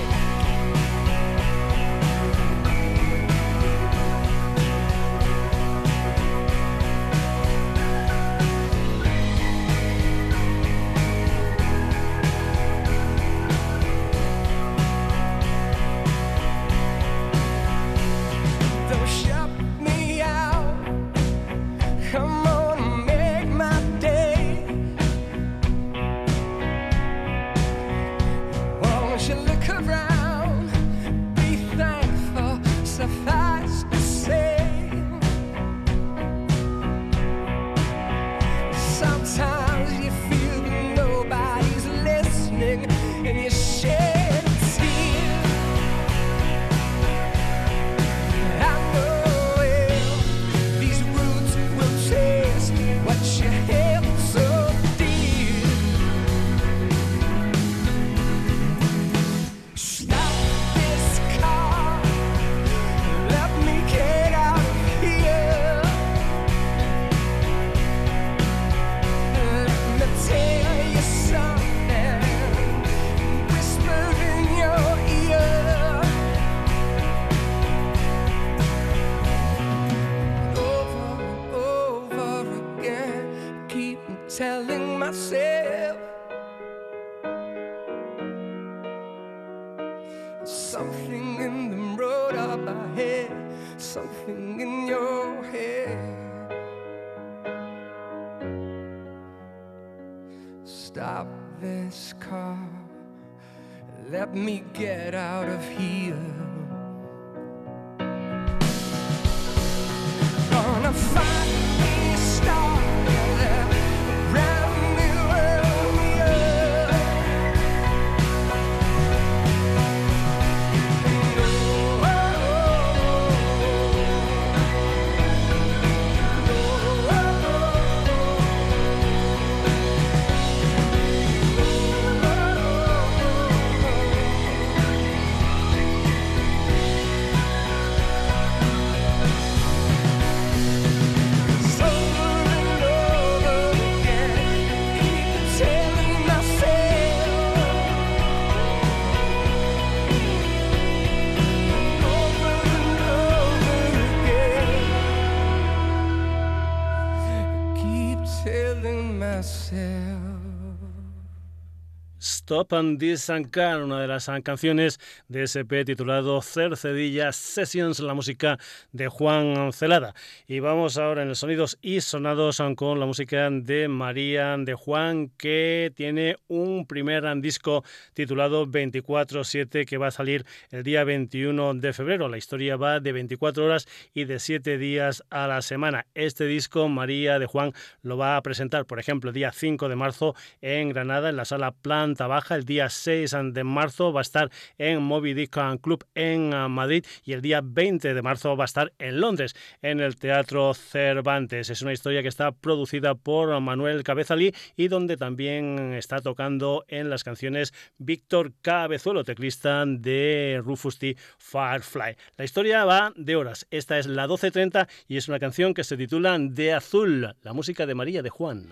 Stop 162.56 162.74
and 162.74 163.52
Car, 163.52 163.84
una 163.84 164.00
de 164.00 164.08
las 164.08 164.32
canciones 164.42 164.98
de 165.28 165.44
SP 165.44 165.84
titulado 165.84 166.42
Cercedilla 166.42 167.34
Sessions, 167.34 168.00
la 168.00 168.14
música 168.14 168.58
de 168.94 169.10
Juan 169.10 169.74
Celada. 169.74 170.16
Y 170.48 170.62
vamos 170.62 170.98
ahora 170.98 171.24
en 171.24 171.28
los 171.28 171.40
sonidos 171.40 171.78
y 171.82 172.00
sonados 172.00 172.62
con 172.78 173.02
la 173.02 173.06
música 173.06 173.50
de 173.50 173.90
María 173.90 174.56
de 174.58 174.74
Juan, 174.74 175.32
que 175.38 175.92
tiene 175.98 176.38
un 176.48 176.88
primer 176.88 177.26
disco 177.42 177.84
titulado 178.14 178.68
24-7 178.68 179.86
que 179.86 179.98
va 179.98 180.08
a 180.08 180.12
salir 180.12 180.46
el 180.72 180.84
día 180.84 181.04
21 181.04 181.74
de 181.74 181.92
febrero. 181.92 182.30
La 182.30 182.38
historia 182.38 182.78
va 182.78 183.02
de 183.02 183.12
24 183.12 183.66
horas 183.66 183.86
y 184.14 184.24
de 184.24 184.40
7 184.40 184.78
días 184.78 185.26
a 185.30 185.48
la 185.48 185.62
semana. 185.62 186.06
Este 186.14 186.46
disco 186.46 186.88
María 186.88 187.38
de 187.38 187.48
Juan 187.48 187.74
lo 188.02 188.16
va 188.16 188.38
a 188.38 188.42
presentar, 188.42 188.86
por 188.86 189.00
ejemplo, 189.00 189.32
el 189.32 189.34
día 189.34 189.52
5 189.52 189.90
de 189.90 189.96
marzo 189.98 190.36
en 190.62 190.88
Granada, 190.88 191.30
en 191.30 191.36
la 191.36 191.44
sala 191.44 191.72
Planta 191.74 192.28
Baja. 192.28 192.45
El 192.50 192.66
día 192.66 192.90
6 192.90 193.36
de 193.52 193.64
marzo 193.64 194.14
va 194.14 194.22
a 194.22 194.24
estar 194.24 194.52
en 194.78 195.02
Moby 195.02 195.34
Dick 195.34 195.58
Club 195.82 196.06
en 196.16 196.54
ah, 196.54 196.68
Madrid 196.68 197.06
y 197.24 197.34
el 197.34 197.42
día 197.42 197.62
20 197.64 198.14
de 198.14 198.22
marzo 198.22 198.56
va 198.56 198.64
a 198.64 198.66
estar 198.66 198.94
en 199.00 199.20
Londres, 199.20 199.56
en 199.82 200.00
el 200.00 200.16
Teatro 200.16 200.74
Cervantes. 200.74 201.70
Es 201.70 201.82
una 201.82 201.94
historia 201.94 202.22
que 202.22 202.28
está 202.28 202.52
producida 202.52 203.16
por 203.16 203.60
Manuel 203.60 204.04
Cabezalí 204.04 204.54
y 204.76 204.88
donde 204.88 205.18
también 205.18 205.94
está 205.94 206.22
tocando 206.22 206.86
en 206.88 207.10
las 207.10 207.24
canciones 207.24 207.74
Víctor 207.98 208.54
Cabezuelo, 208.62 209.24
teclista 209.24 209.86
de 209.86 210.62
Rufus 210.64 211.00
T. 211.00 211.16
Firefly. 211.38 212.16
La 212.38 212.46
historia 212.46 212.86
va 212.86 213.14
de 213.16 213.36
horas. 213.36 213.68
Esta 213.72 213.98
es 213.98 214.08
la 214.08 214.28
12.30 214.28 214.88
y 215.08 215.18
es 215.18 215.28
una 215.28 215.40
canción 215.40 215.74
que 215.74 215.84
se 215.84 215.98
titula 215.98 216.38
De 216.40 216.74
Azul, 216.74 217.36
la 217.42 217.54
música 217.54 217.86
de 217.86 217.96
María 217.96 218.22
de 218.22 218.30
Juan. 218.30 218.70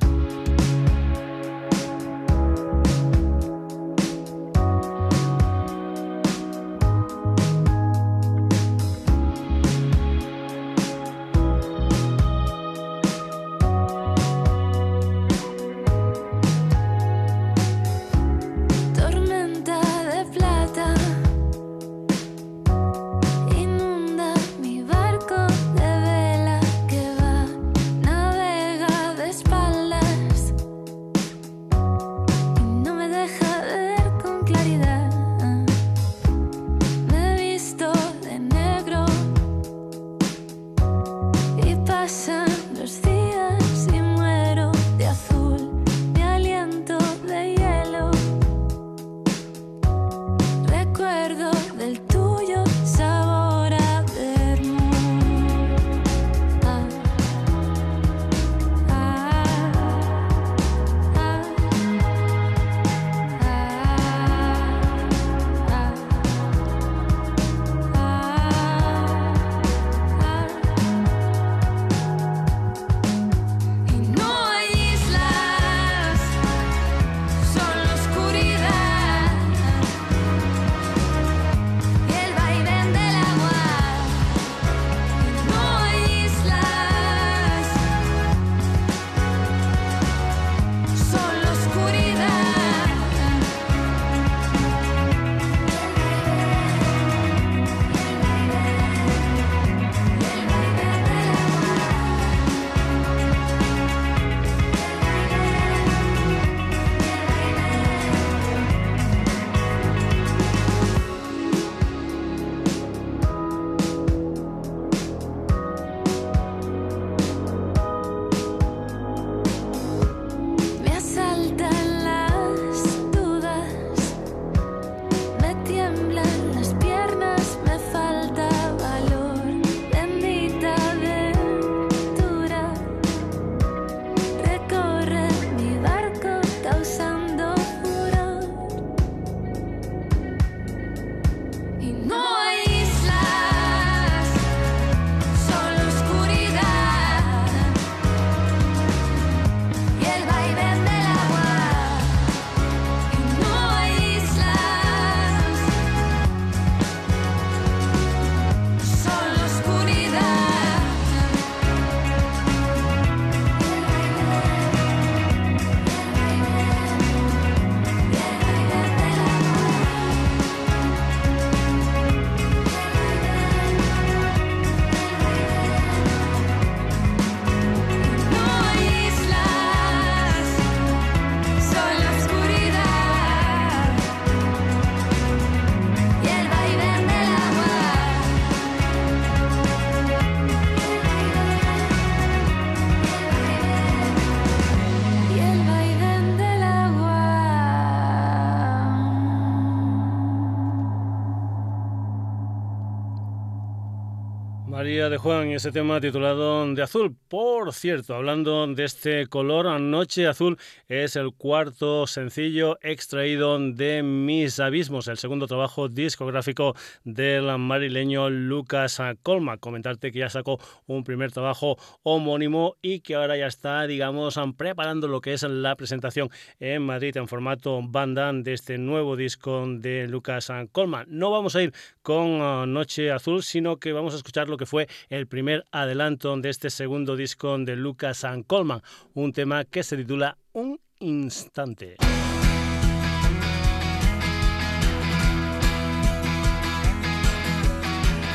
De 205.10 205.18
Juan 205.18 205.50
y 205.50 205.56
ese 205.56 205.74
tema 205.74 206.00
titulado 206.00 206.66
De 206.74 206.82
Azul. 206.82 207.14
Por 207.28 207.74
cierto, 207.74 208.16
hablando 208.16 208.68
de 208.68 208.86
este 208.86 209.28
color, 209.28 209.82
Noche 209.82 210.28
Azul 210.28 210.58
es 210.88 211.18
el 211.18 211.34
cuarto 211.34 212.08
sencillo 212.08 212.80
extraído 212.82 213.60
de 213.60 214.02
Mis 214.02 214.62
Abismos, 214.62 215.10
el 215.10 215.18
segundo 215.18 215.46
trabajo 215.46 215.90
discográfico 215.90 216.74
del 217.04 217.58
marileño 217.58 218.30
Lucas 218.30 219.02
Colma. 219.24 219.58
Comentarte 219.58 220.12
que 220.14 220.20
ya 220.20 220.30
sacó 220.30 220.58
un 220.88 221.04
primer 221.04 221.34
trabajo 221.34 221.78
homónimo 222.04 222.78
y 222.82 223.02
que 223.02 223.16
ahora 223.16 223.36
ya 223.36 223.48
está, 223.48 223.86
digamos, 223.86 224.40
preparando 224.56 225.10
lo 225.10 225.20
que 225.20 225.34
es 225.34 225.44
la 225.44 225.76
presentación 225.76 226.30
en 226.62 226.82
Madrid 226.82 227.18
en 227.18 227.28
formato 227.28 227.82
banda 227.84 228.32
de 228.32 228.54
este 228.54 228.78
nuevo 228.78 229.18
disco 229.18 229.66
de 229.68 230.08
Lucas 230.08 230.50
Colma. 230.72 231.04
No 231.08 231.30
vamos 231.30 231.58
a 231.58 231.62
ir 231.62 231.74
con 232.02 232.40
ah, 232.42 232.66
Noche 232.66 233.12
Azul, 233.12 233.44
sino 233.44 233.78
que 233.78 233.92
vamos 233.92 234.14
a 234.14 234.18
escuchar 234.18 234.48
lo 234.48 234.58
que 234.58 234.66
fue 234.66 234.88
el 235.10 235.28
primer 235.28 235.66
adelanto 235.72 236.36
de 236.38 236.50
este 236.50 236.70
segundo 236.70 237.16
disco 237.16 237.58
de 237.58 237.76
Lucas 237.76 238.24
and 238.24 238.46
Coleman, 238.46 238.82
un 239.14 239.34
tema 239.34 239.66
que 239.66 239.84
se 239.84 239.98
titula 239.98 240.38
Un 240.54 240.80
instante. 241.00 241.98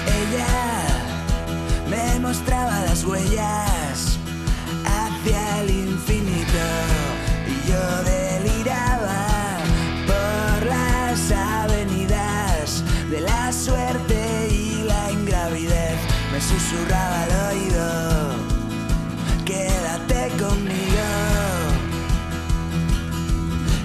Ella 0.06 0.46
me 1.88 2.20
mostraba 2.20 2.80
las 2.82 3.04
huellas 3.04 4.18
hacia 4.84 5.60
el 5.62 5.70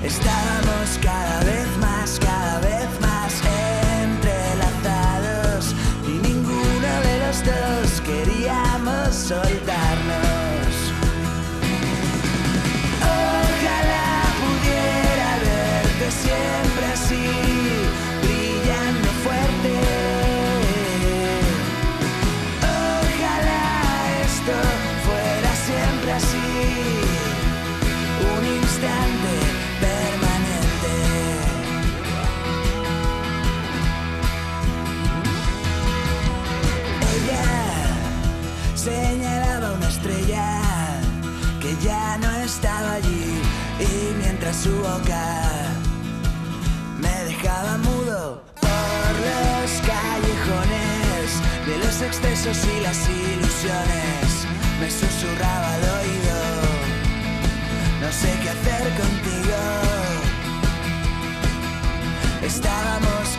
Estábamos 0.04 1.00
cada 1.02 1.40
vez 1.46 1.68
más, 1.80 2.20
cada 2.20 2.60
vez 2.60 2.90
más 3.00 3.42
entrelazados 4.04 5.74
y 6.06 6.12
ninguno 6.28 7.02
de 7.08 7.20
los 7.26 7.44
dos 7.46 8.02
queríamos 8.02 9.16
soltarnos. 9.16 9.93
Su 44.54 44.72
boca 44.78 45.26
me 47.00 47.24
dejaba 47.26 47.78
mudo 47.80 48.44
por 48.62 49.14
los 49.28 49.72
callejones 49.82 51.28
de 51.66 51.78
los 51.84 52.02
excesos 52.02 52.58
y 52.66 52.82
las 52.82 53.10
ilusiones. 53.10 54.48
Me 54.80 54.90
susurraba 54.92 55.74
al 55.74 55.84
oído, 56.00 56.40
no 58.02 58.12
sé 58.12 58.32
qué 58.42 58.50
hacer 58.50 58.84
contigo. 59.02 59.58
Estábamos 62.44 63.38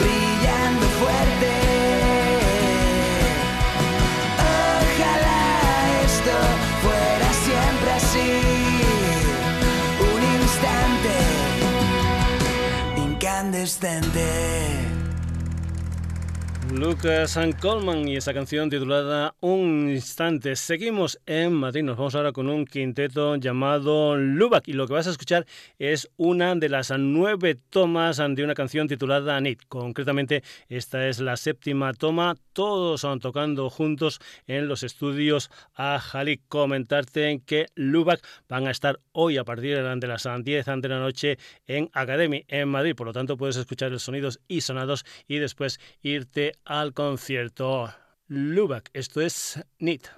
Brillando 0.00 0.86
fuerte. 1.00 1.52
Ojalá 4.78 5.42
esto 6.04 6.36
fuera 6.82 7.28
siempre 7.46 7.90
así 8.00 8.30
Un 10.14 10.20
instante 10.42 11.14
Incandescente. 12.96 14.71
Lucas 16.82 17.36
and 17.36 17.60
Coleman 17.60 18.08
y 18.08 18.16
esa 18.16 18.34
canción 18.34 18.68
titulada 18.68 19.36
Un 19.38 19.88
instante. 19.88 20.56
Seguimos 20.56 21.20
en 21.26 21.52
Madrid. 21.52 21.84
Nos 21.84 21.96
vamos 21.96 22.16
ahora 22.16 22.32
con 22.32 22.48
un 22.48 22.66
quinteto 22.66 23.36
llamado 23.36 24.16
Lubac 24.16 24.66
y 24.66 24.72
lo 24.72 24.88
que 24.88 24.94
vas 24.94 25.06
a 25.06 25.10
escuchar 25.10 25.46
es 25.78 26.10
una 26.16 26.56
de 26.56 26.68
las 26.68 26.92
nueve 26.98 27.56
tomas 27.70 28.16
de 28.16 28.42
una 28.42 28.54
canción 28.54 28.88
titulada 28.88 29.40
Nit. 29.40 29.60
Concretamente, 29.68 30.42
esta 30.68 31.06
es 31.06 31.20
la 31.20 31.36
séptima 31.36 31.94
toma. 31.94 32.34
Todos 32.52 33.00
tocando 33.20 33.70
juntos 33.70 34.20
en 34.46 34.68
los 34.68 34.82
estudios 34.82 35.50
a 35.74 35.98
Jalik. 35.98 36.42
Comentarte 36.48 37.42
que 37.46 37.66
Lubac 37.74 38.20
van 38.48 38.66
a 38.66 38.70
estar 38.70 39.00
hoy 39.12 39.38
a 39.38 39.44
partir 39.44 39.76
de 39.76 40.06
las 40.06 40.28
10 40.44 40.66
de 40.66 40.88
la 40.88 40.98
noche 40.98 41.38
en 41.66 41.90
Academy 41.92 42.44
en 42.48 42.68
Madrid. 42.68 42.94
Por 42.94 43.06
lo 43.06 43.12
tanto, 43.12 43.36
puedes 43.36 43.56
escuchar 43.56 43.90
los 43.90 44.02
sonidos 44.02 44.40
y 44.48 44.60
sonados 44.60 45.04
y 45.26 45.38
después 45.38 45.80
irte 46.02 46.52
al 46.64 46.92
concierto 46.92 47.92
Lubac. 48.28 48.90
Esto 48.92 49.20
es 49.20 49.64
NIT. 49.78 50.08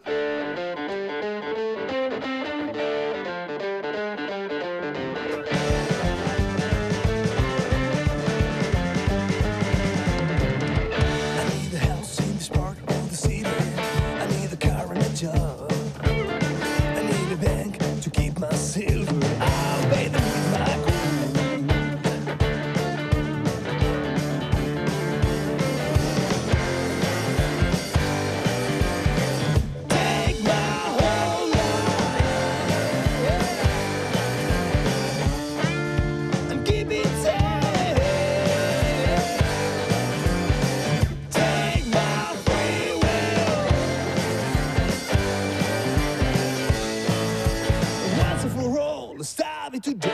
to 49.84 49.92
do. 49.92 50.13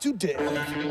to 0.00 0.14
death. 0.14 0.89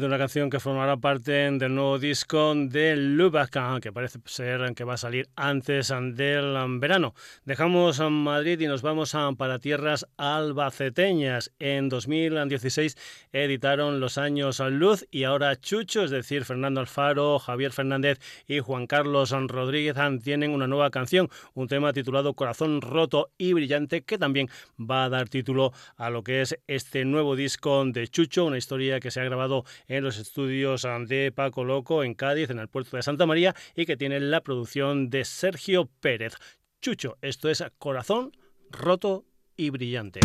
De 0.00 0.06
una 0.06 0.18
canción 0.18 0.50
que 0.50 0.58
formará 0.58 0.96
parte 0.96 1.32
del 1.32 1.74
nuevo 1.74 1.98
disco 1.98 2.54
de 2.56 2.96
Lubaka, 2.96 3.78
que 3.80 3.92
parece 3.92 4.18
ser 4.24 4.74
que 4.74 4.82
va 4.82 4.94
a 4.94 4.96
salir 4.96 5.28
antes 5.36 5.92
del 6.14 6.56
verano. 6.80 7.14
Dejamos 7.44 8.00
Madrid 8.10 8.60
y 8.60 8.66
nos 8.66 8.82
vamos 8.82 9.14
para 9.36 9.60
tierras 9.60 10.06
albaceteñas. 10.16 11.52
En 11.58 11.88
2016 11.88 12.96
editaron 13.32 14.00
Los 14.00 14.18
Años 14.18 14.58
Luz 14.58 15.06
y 15.10 15.24
ahora 15.24 15.54
Chucho, 15.60 16.02
es 16.02 16.10
decir, 16.10 16.44
Fernando 16.44 16.80
Alfaro, 16.80 17.38
Javier 17.38 17.70
Fernández 17.70 18.18
y 18.48 18.58
Juan 18.58 18.86
Carlos 18.86 19.30
Rodríguez 19.30 19.96
tienen 20.22 20.50
una 20.50 20.66
nueva 20.66 20.90
canción, 20.90 21.28
un 21.54 21.68
tema 21.68 21.92
titulado 21.92 22.34
Corazón 22.34 22.80
Roto 22.80 23.30
y 23.38 23.52
Brillante, 23.52 24.02
que 24.02 24.18
también 24.18 24.48
va 24.78 25.04
a 25.04 25.08
dar 25.08 25.28
título 25.28 25.72
a 25.96 26.10
lo 26.10 26.24
que 26.24 26.42
es 26.42 26.58
este 26.66 27.04
nuevo 27.04 27.36
disco 27.36 27.84
de 27.84 28.08
Chucho, 28.08 28.44
una 28.44 28.58
historia 28.58 29.00
que 29.00 29.10
se 29.10 29.20
ha 29.20 29.24
grabado 29.24 29.64
en 29.88 30.04
los 30.04 30.18
estudios 30.18 30.86
de 31.06 31.32
Paco 31.32 31.64
Loco 31.64 32.04
en 32.04 32.14
Cádiz, 32.14 32.50
en 32.50 32.58
el 32.58 32.68
puerto 32.68 32.96
de 32.96 33.02
Santa 33.02 33.26
María, 33.26 33.54
y 33.74 33.86
que 33.86 33.96
tiene 33.96 34.20
la 34.20 34.42
producción 34.42 35.10
de 35.10 35.24
Sergio 35.24 35.90
Pérez. 36.00 36.34
Chucho, 36.80 37.16
esto 37.22 37.48
es 37.48 37.64
Corazón 37.78 38.32
Roto 38.70 39.24
y 39.56 39.70
Brillante. 39.70 40.20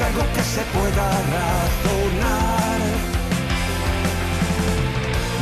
Algo 0.00 0.22
que 0.32 0.42
se 0.42 0.62
pueda 0.76 1.06
razonar. 1.34 2.80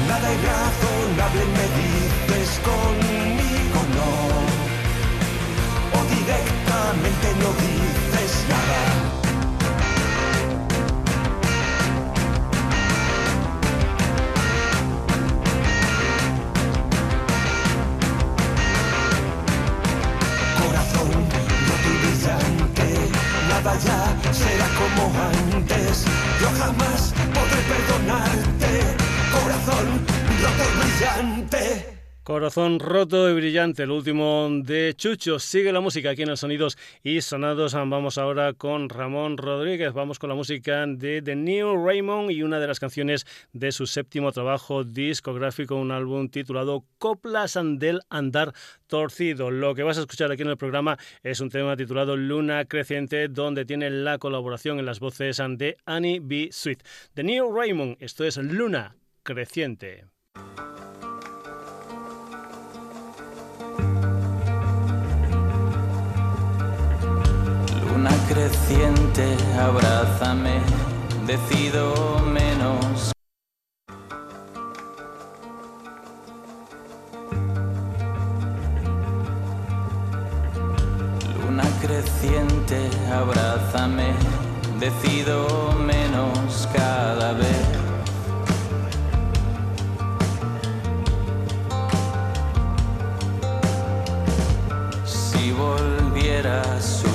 Nada 0.09 0.29
irrazonable 0.37 1.45
me 1.57 1.67
dices 1.81 2.51
conmigo 2.69 3.81
no. 3.97 4.13
O 5.99 6.05
directamente 6.17 7.27
no 7.43 7.51
dices 7.65 8.33
nada. 8.49 9.07
ya 23.85 24.26
será 24.37 24.69
como 24.81 25.13
antes. 25.57 26.05
Yo 26.41 26.49
jamás 26.59 27.13
podré 27.35 27.61
perdonarte, 27.73 28.73
corazón 29.33 29.87
roto 30.43 30.65
brillante. 30.79 31.96
Corazón 32.27 32.81
roto 32.81 33.31
y 33.31 33.35
brillante, 33.35 33.85
el 33.85 33.93
último 33.93 34.49
de 34.51 34.95
Chucho. 34.97 35.39
Sigue 35.39 35.73
la 35.73 35.79
música 35.79 36.11
aquí 36.11 36.23
en 36.23 36.31
los 36.31 36.41
sonidos 36.41 36.77
y 37.05 37.21
sonados. 37.21 37.75
Vamos 37.75 38.19
ahora 38.19 38.53
con 38.53 38.89
Ramón 38.89 39.37
Rodríguez. 39.37 39.93
Vamos 39.93 40.19
con 40.19 40.31
la 40.31 40.35
música 40.35 40.85
de 40.89 41.23
The 41.23 41.37
New 41.37 41.87
Raymond 41.87 42.33
y 42.33 42.43
una 42.43 42.59
de 42.59 42.67
las 42.67 42.81
canciones 42.81 43.27
de 43.53 43.71
su 43.71 43.87
séptimo 43.87 44.33
trabajo 44.33 44.83
discográfico, 44.83 45.77
un 45.77 45.93
álbum 45.93 46.29
titulado 46.29 46.85
Coplas 46.99 47.57
del 47.77 48.01
Andar 48.11 48.53
Torcido. 48.89 49.53
Lo 49.53 49.77
que 49.77 49.85
vas 49.85 49.97
a 49.97 50.01
escuchar 50.01 50.33
aquí 50.33 50.43
en 50.43 50.49
el 50.49 50.57
programa 50.57 50.99
es 51.23 51.39
un 51.39 51.49
tema 51.49 51.77
titulado 51.77 52.17
Luna 52.17 52.65
Creciente, 52.65 53.29
donde 53.29 53.65
tiene 53.65 53.89
la 53.89 54.19
colaboración 54.19 54.81
en 54.81 54.87
las 54.87 54.99
voces 54.99 55.41
de 55.51 55.77
Annie 55.87 56.19
B. 56.21 56.49
Sweet. 56.51 56.83
The 57.15 57.23
New 57.23 57.57
Raymond, 57.57 57.99
esto 58.01 58.25
es 58.25 58.37
Luna 58.37 58.97
Creciente. 59.23 60.07
Creciente, 68.29 69.37
abrázame, 69.59 70.61
decido 71.27 72.21
menos. 72.25 73.13
Luna 81.41 81.65
creciente, 81.81 82.91
abrázame, 83.13 84.15
decido 84.79 85.73
menos 85.79 86.69
cada 86.73 87.33
vez. 87.33 87.67
Si 95.05 95.53
volviera 95.53 96.61
a 96.61 96.81
suceder 96.81 97.06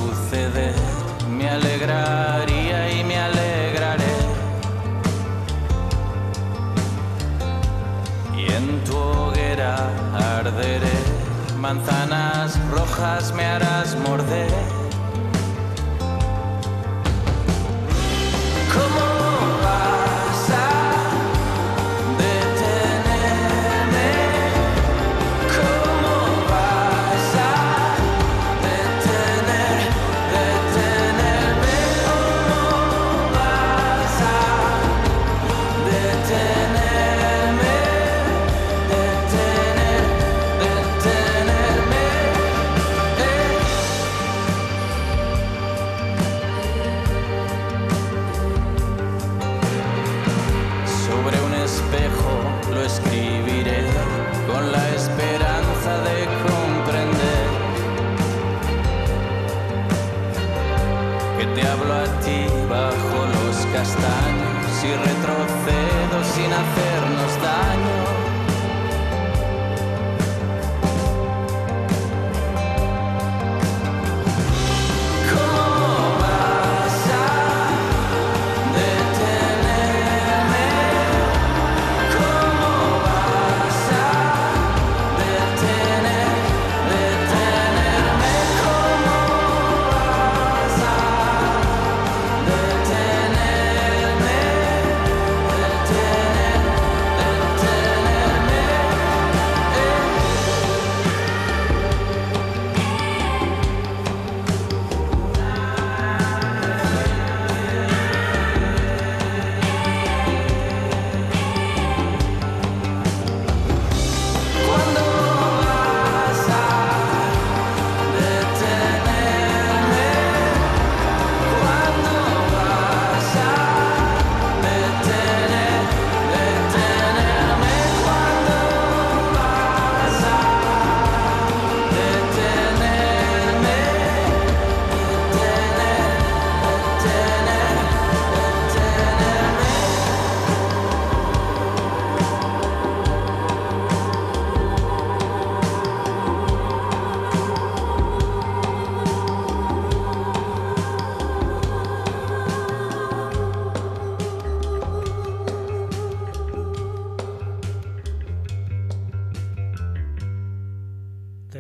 alegraría 1.48 2.92
y 2.92 3.04
me 3.04 3.18
alegraré. 3.18 4.18
Y 8.38 8.52
en 8.52 8.84
tu 8.84 8.98
hoguera 8.98 9.76
arderé, 10.38 11.00
manzanas 11.58 12.60
rojas 12.72 13.34
me 13.34 13.46
harás 13.46 13.96
morder. 13.96 14.81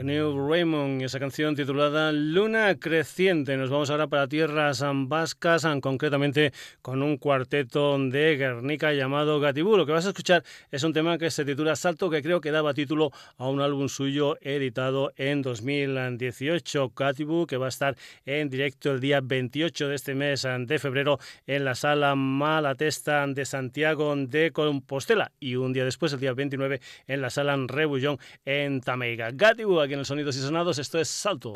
Esa 0.01 1.19
canción 1.19 1.55
titulada 1.55 2.11
Luna 2.11 2.75
Creciente. 2.79 3.55
Nos 3.55 3.69
vamos 3.69 3.91
ahora 3.91 4.07
para 4.07 4.27
tierras 4.27 4.83
vascas, 5.07 5.67
concretamente 5.79 6.53
con 6.81 7.03
un 7.03 7.17
cuarteto 7.17 7.99
de 7.99 8.35
Guernica 8.35 8.93
llamado 8.93 9.39
Gatibú. 9.39 9.77
Lo 9.77 9.85
que 9.85 9.91
vas 9.91 10.07
a 10.07 10.09
escuchar 10.09 10.43
es 10.71 10.83
un 10.83 10.91
tema 10.91 11.19
que 11.19 11.29
se 11.29 11.45
titula 11.45 11.75
Salto, 11.75 12.09
que 12.09 12.23
creo 12.23 12.41
que 12.41 12.49
daba 12.49 12.73
título 12.73 13.11
a 13.37 13.47
un 13.47 13.61
álbum 13.61 13.89
suyo 13.89 14.37
editado 14.41 15.13
en 15.17 15.43
2018. 15.43 16.93
Gatibú, 16.95 17.45
que 17.45 17.57
va 17.57 17.67
a 17.67 17.69
estar 17.69 17.95
en 18.25 18.49
directo 18.49 18.91
el 18.91 19.01
día 19.01 19.21
28 19.21 19.87
de 19.87 19.95
este 19.95 20.15
mes 20.15 20.47
de 20.65 20.79
febrero 20.79 21.19
en 21.45 21.63
la 21.63 21.75
sala 21.75 22.15
Malatesta 22.15 23.27
de 23.27 23.45
Santiago 23.45 24.15
de 24.15 24.51
Compostela 24.51 25.31
y 25.39 25.57
un 25.57 25.73
día 25.73 25.85
después, 25.85 26.11
el 26.13 26.19
día 26.19 26.33
29, 26.33 26.81
en 27.05 27.21
la 27.21 27.29
sala 27.29 27.55
Rebullón 27.67 28.17
en 28.45 28.81
Tameiga. 28.81 29.29
Gatibú, 29.31 29.79
en 29.93 29.99
el 29.99 30.05
Sonidos 30.05 30.35
y 30.35 30.39
Sonados, 30.39 30.77
esto 30.79 30.99
es 30.99 31.09
Salto. 31.09 31.53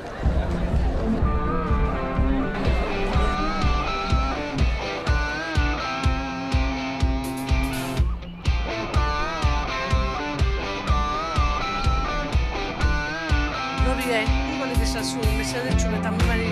Nobide, 13.86 14.23
ingo 14.53 14.65
legezazu, 14.65 15.19
mesede 15.38 15.75
txuleta 15.75 16.11
mugari. 16.11 16.49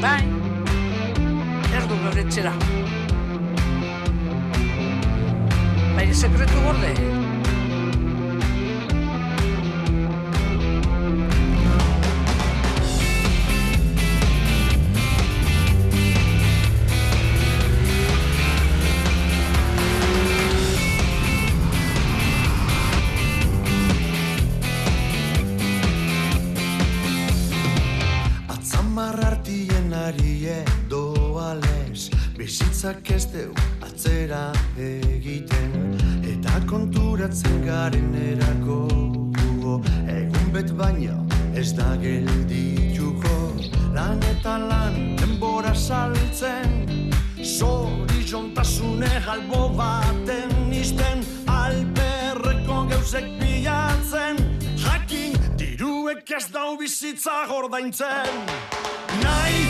Bai, 0.00 0.22
erdu 1.76 1.98
gaur 2.04 2.18
etxera. 2.24 2.54
Bai, 5.96 6.14
sekretu 6.14 6.64
gorde. 6.68 7.21
Bizitzak 32.82 33.10
ez 33.14 33.26
deu 33.30 33.52
atzera 33.86 34.50
egiten 34.76 35.94
eta 36.26 36.58
konturatzen 36.66 37.60
garen 37.62 38.14
erako 38.18 38.78
dugu. 39.36 39.76
Egun 40.10 40.48
bet 40.52 40.72
baino 40.74 41.20
ez 41.54 41.70
da 41.78 41.94
geldituko 42.02 43.54
lan 43.94 44.18
eta 44.32 44.56
lan 44.58 45.14
denbora 45.16 45.74
saltzen. 45.74 46.74
Zori 47.38 48.24
jontasune 48.26 49.12
galbo 49.26 49.68
baten 49.78 50.72
izten 50.72 51.22
alperreko 51.46 52.88
geuzek 52.90 53.30
bilatzen. 53.38 54.42
Jakin 54.74 55.38
diruek 55.54 56.34
ez 56.34 56.48
dau 56.50 56.74
bizitza 56.82 57.44
gordaintzen. 57.46 58.42
Nahi 59.22 59.62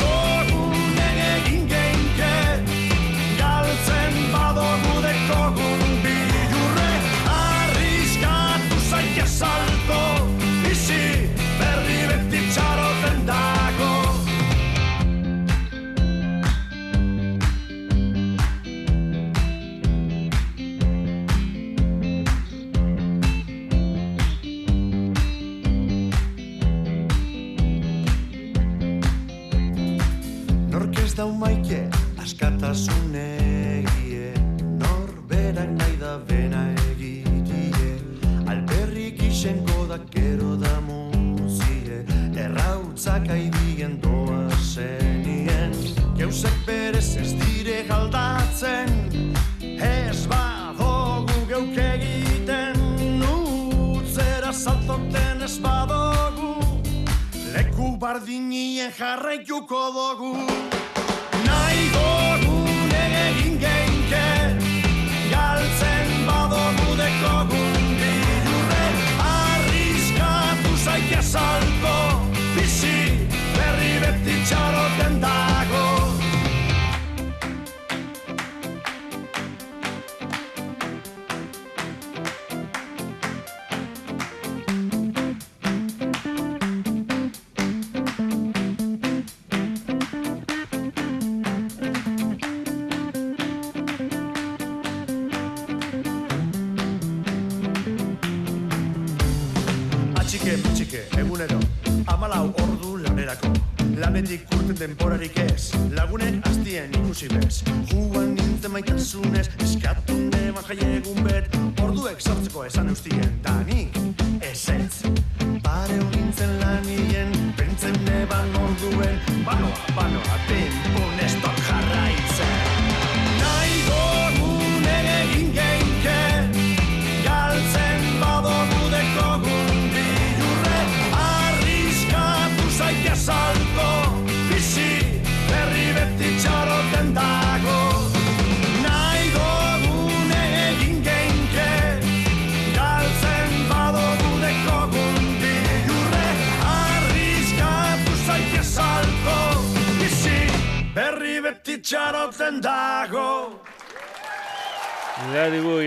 corazones. 32.72 33.31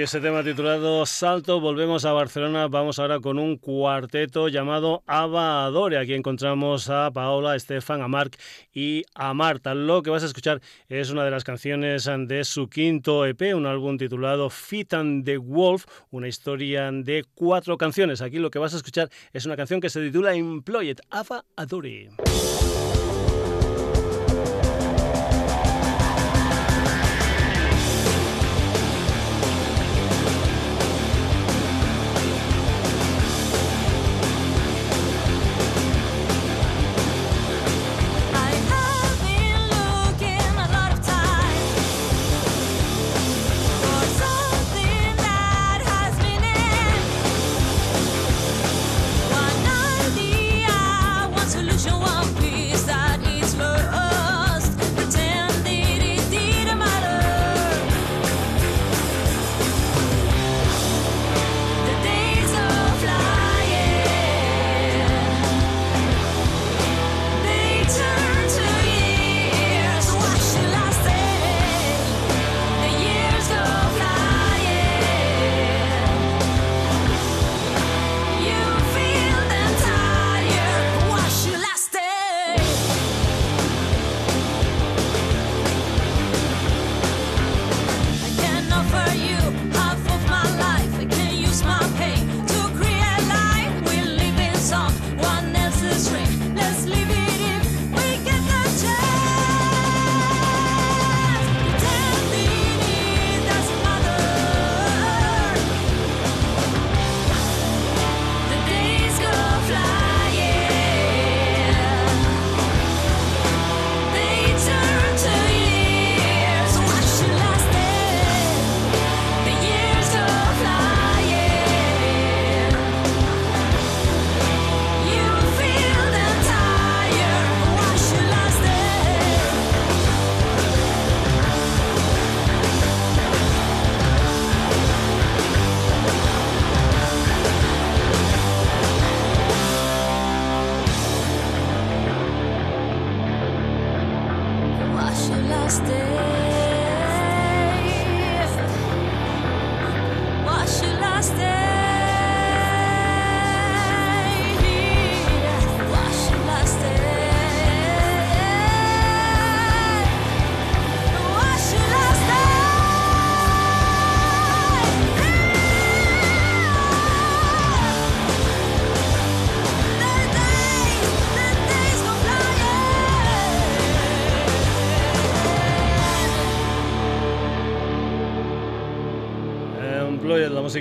Ese 0.06 0.22
tema 0.22 0.44
titulado 0.44 1.04
Salto. 1.08 1.60
Volvemos 1.60 2.06
a 2.06 2.14
Barcelona. 2.14 2.68
Vamos 2.68 3.00
ahora 3.00 3.20
con 3.20 3.40
un 3.40 3.58
cuarteto 3.58 4.50
llamado 4.50 5.02
Ava 5.08 5.66
Adore. 5.66 5.98
Aquí 5.98 6.14
encontramos 6.14 6.92
a 6.92 7.10
Paola, 7.10 7.54
a 7.54 7.56
Estefan, 7.56 8.04
a 8.04 8.08
Marc 8.08 8.40
y 8.72 9.04
a 9.16 9.34
Marta. 9.34 9.74
Lo 9.74 10.04
que 10.04 10.12
vas 10.12 10.22
a 10.22 10.28
escuchar 10.28 10.62
es 10.90 11.10
una 11.10 11.26
de 11.26 11.32
las 11.32 11.44
canciones 11.44 12.08
de 12.28 12.44
su 12.44 12.70
quinto 12.70 13.26
EP, 13.26 13.56
un 13.56 13.66
álbum 13.66 13.98
titulado 13.98 14.52
Fit 14.52 14.94
and 14.94 15.26
the 15.26 15.38
Wolf, 15.38 15.86
una 16.12 16.28
historia 16.28 16.92
de 16.92 17.26
cuatro 17.34 17.76
canciones. 17.76 18.22
Aquí 18.22 18.38
lo 18.38 18.52
que 18.52 18.60
vas 18.60 18.76
a 18.76 18.78
escuchar 18.78 19.10
es 19.34 19.48
una 19.48 19.56
canción 19.56 19.82
que 19.82 19.90
se 19.90 20.02
titula 20.02 20.36
Employed, 20.36 21.00
Ava 21.10 21.44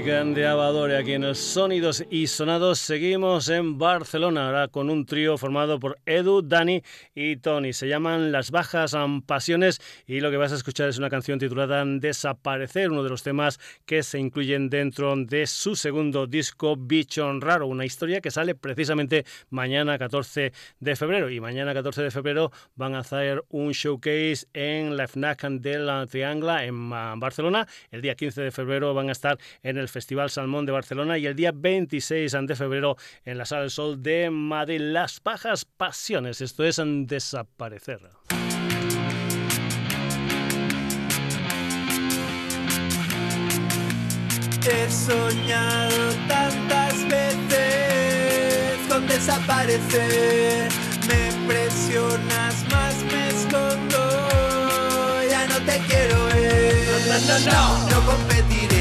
La 0.07 0.25
música 0.25 0.84
de 0.95 0.99
Avadore 0.99 0.99
aquí 0.99 1.13
en 1.13 1.35
Sonidos 1.35 2.05
y 2.11 2.27
Sonados. 2.27 2.79
Seguimos 2.79 3.49
en 3.49 3.79
Barcelona 3.79 4.47
ahora 4.47 4.69
con 4.69 4.91
un 4.91 5.05
trío 5.05 5.37
formado 5.37 5.81
por 5.81 5.99
Edu, 6.07 6.43
Dani 6.43 6.83
y 7.15 7.37
Tony. 7.37 7.73
Se 7.73 7.89
llaman 7.89 8.33
Las 8.33 8.51
Bajas 8.51 8.97
Pasiones 9.27 9.81
y 10.07 10.21
lo 10.21 10.31
que 10.31 10.37
vas 10.37 10.53
a 10.53 10.57
escuchar 10.57 10.89
es 10.89 10.99
una 10.99 11.11
canción 11.11 11.39
titulada 11.39 11.85
Desaparecer, 11.85 12.91
uno 12.91 13.03
de 13.03 13.11
los 13.11 13.23
temas 13.23 13.59
que 13.85 14.03
se 14.03 14.19
incluyen 14.19 14.71
dentro 14.71 15.15
de 15.17 15.47
su 15.47 15.75
segundo 15.77 16.27
disco 16.27 16.77
Bichon 16.77 17.41
Raro, 17.41 17.67
una 17.67 17.85
historia 17.85 18.21
que 18.21 18.31
sale 18.31 18.55
precisamente 18.55 19.25
mañana 19.51 19.99
14 19.99 20.53
de 20.81 20.97
febrero. 20.97 21.31
Y 21.31 21.41
mañana 21.41 21.75
14 21.75 22.03
de 22.03 22.11
febrero 22.11 22.53
van 22.77 22.95
a 22.95 23.01
hacer 23.01 23.45
un 23.49 23.73
showcase 23.73 24.47
en 24.53 24.97
la 24.97 25.09
FNAC 25.09 25.43
de 25.61 25.79
la 25.79 26.07
Triangla 26.07 26.65
en 26.65 26.91
Barcelona. 26.91 27.67
El 27.91 28.01
día 28.01 28.15
15 28.15 28.43
de 28.43 28.51
febrero 28.51 28.95
van 28.95 29.09
a 29.09 29.13
estar 29.13 29.39
en 29.63 29.77
el 29.77 29.89
Festival 29.89 30.31
Salmón 30.31 30.67
de 30.67 30.73
Barcelona 30.73 30.84
y 30.91 31.27
el 31.27 31.35
día 31.35 31.53
26 31.55 32.37
de 32.47 32.57
febrero 32.57 32.97
en 33.25 33.39
la 33.39 33.47
Sala 33.47 33.63
del 33.63 33.71
Sol 33.71 34.03
de 34.03 34.29
Madrid. 34.31 34.81
Las 34.81 35.23
Bajas 35.23 35.65
Pasiones, 35.65 36.41
esto 36.41 36.65
es 36.65 36.79
en 36.79 37.07
Desaparecer. 37.07 38.01
He 44.67 44.91
soñado 44.91 46.13
tantas 46.29 46.95
veces 47.09 48.79
con 48.89 49.07
desaparecer. 49.07 50.69
Me 51.09 51.33
presionas 51.47 52.65
más, 52.71 52.95
me 53.11 53.29
escondo. 53.29 54.01
Ya 55.31 55.47
no 55.47 55.57
te 55.65 55.79
quiero 55.87 56.27
ver. 56.27 56.75
No, 57.09 57.15
no, 57.21 57.39
no, 57.39 57.53
no. 57.53 57.91
No 57.91 57.99
competiré, 58.07 58.74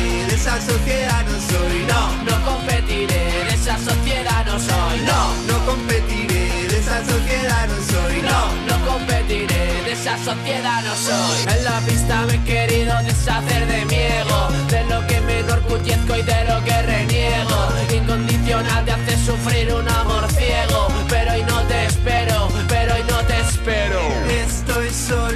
esa 0.44 0.60
sociedad 0.60 1.24
no 1.26 1.40
soy. 1.40 1.86
No, 1.88 2.24
no 2.26 2.46
competiré, 2.46 3.46
de 3.48 3.54
esa 3.54 3.78
sociedad 3.78 4.46
no 4.46 4.54
no 4.54 4.60
soy, 4.60 5.00
no, 5.00 5.34
no 5.48 5.66
competiré, 5.66 6.68
de 6.68 6.78
esa 6.78 7.04
sociedad 7.06 7.68
no 7.68 7.78
soy, 7.92 8.22
no, 8.22 8.42
no 8.68 8.86
competiré, 8.86 9.84
de 9.86 9.94
esa 9.94 10.18
sociedad 10.18 10.84
no 10.84 10.96
soy. 10.96 11.56
En 11.56 11.64
la 11.64 11.80
pista 11.88 12.26
me 12.28 12.36
he 12.36 12.44
querido 12.44 12.94
deshacer 13.04 13.66
de 13.68 13.86
mi 13.86 13.96
ego, 13.96 14.50
de 14.70 14.84
lo 14.86 15.08
que 15.08 15.22
me 15.22 15.40
enorgullezco 15.40 16.16
y 16.18 16.22
de 16.24 16.46
lo 16.46 16.64
que 16.66 16.82
reniego. 16.82 17.70
Incondicional 17.92 18.84
te 18.86 18.92
hace 18.92 19.26
sufrir 19.26 19.74
un 19.74 19.88
amor 19.88 20.30
ciego, 20.34 20.88
pero 21.08 21.32
hoy 21.32 21.44
no 21.44 21.62
te 21.64 21.86
espero, 21.86 22.50
pero 22.68 22.96
hoy 22.96 23.04
no 23.10 23.20
te 23.24 23.40
espero. 23.40 24.02
Estoy 24.46 24.90
solo 24.90 25.33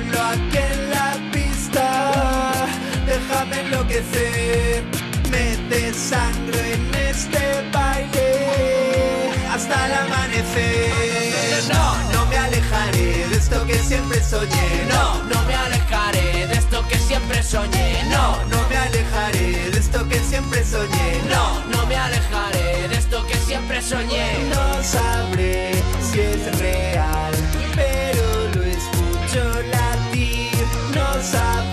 me 5.87 5.93
desangro 5.93 6.59
en 6.59 6.95
este 6.95 7.39
baile 7.71 9.31
hasta 9.51 9.85
el 9.85 9.93
amanecer. 9.93 11.63
No, 11.71 12.11
no 12.11 12.25
me 12.25 12.37
alejaré 12.37 13.27
de 13.29 13.35
esto 13.35 13.65
que 13.65 13.75
siempre 13.79 14.21
soñé. 14.21 14.85
No, 14.89 15.23
no 15.23 15.41
me 15.43 15.55
alejaré 15.55 16.47
de 16.47 16.53
esto 16.53 16.85
que 16.87 16.97
siempre 16.97 17.41
soñé. 17.41 18.03
No, 18.09 18.43
no 18.45 18.67
me 18.69 18.77
alejaré 18.77 19.69
de 19.71 19.79
esto 19.79 20.07
que 20.09 20.19
siempre 20.19 20.63
soñé. 20.65 21.21
No, 21.29 21.63
no 21.65 21.85
me 21.85 21.95
alejaré 21.95 22.87
de 22.89 22.95
esto 22.95 23.25
que 23.25 23.37
siempre 23.37 23.81
soñé. 23.81 24.49
No 24.49 24.83
sabré 24.83 25.71
si 26.11 26.19
es 26.19 26.59
real, 26.59 27.33
pero 27.75 28.25
lo 28.55 28.63
escucho 28.63 29.43
latir. 29.71 30.51
No 30.93 31.21
sabré 31.21 31.66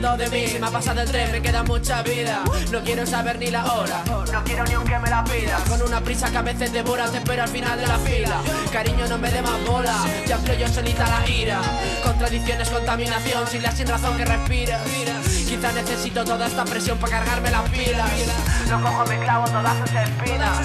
De 0.00 0.30
mí, 0.30 0.58
me 0.58 0.66
ha 0.66 0.70
pasado 0.70 1.02
el 1.02 1.10
tren, 1.10 1.30
me 1.30 1.42
queda 1.42 1.62
mucha 1.62 2.02
vida. 2.02 2.42
No 2.72 2.80
quiero 2.80 3.04
saber 3.04 3.38
ni 3.38 3.50
la 3.50 3.70
hora, 3.74 4.02
no 4.06 4.44
quiero 4.44 4.64
ni 4.64 4.72
aunque 4.72 4.98
me 4.98 5.10
la 5.10 5.22
pidas. 5.22 5.60
Con 5.68 5.82
una 5.82 6.00
prisa 6.00 6.30
que 6.30 6.38
a 6.38 6.42
veces 6.42 6.72
devora, 6.72 7.10
te 7.10 7.18
espero 7.18 7.42
al 7.42 7.48
final 7.50 7.78
de 7.78 7.86
la 7.86 7.98
fila. 7.98 8.40
Cariño, 8.72 9.06
no 9.06 9.18
me 9.18 9.30
dé 9.30 9.42
más 9.42 9.62
bola, 9.66 9.94
ya 10.26 10.38
yo 10.54 10.68
solita 10.68 11.06
la 11.06 11.28
ira. 11.28 11.60
Contradicciones, 12.02 12.70
contaminación, 12.70 13.46
sin 13.46 13.62
la 13.62 13.72
sin 13.72 13.86
razón 13.86 14.16
que 14.16 14.24
respiras. 14.24 14.80
Quizá 15.46 15.70
necesito 15.72 16.24
toda 16.24 16.46
esta 16.46 16.64
presión 16.64 16.96
para 16.96 17.18
cargarme 17.18 17.50
las 17.50 17.68
pilas. 17.68 18.10
Lo 18.70 18.80
cojo, 18.80 19.04
me 19.04 19.18
clavo 19.18 19.44
todas 19.48 19.76
sus 19.80 19.96
espinas. 19.96 20.58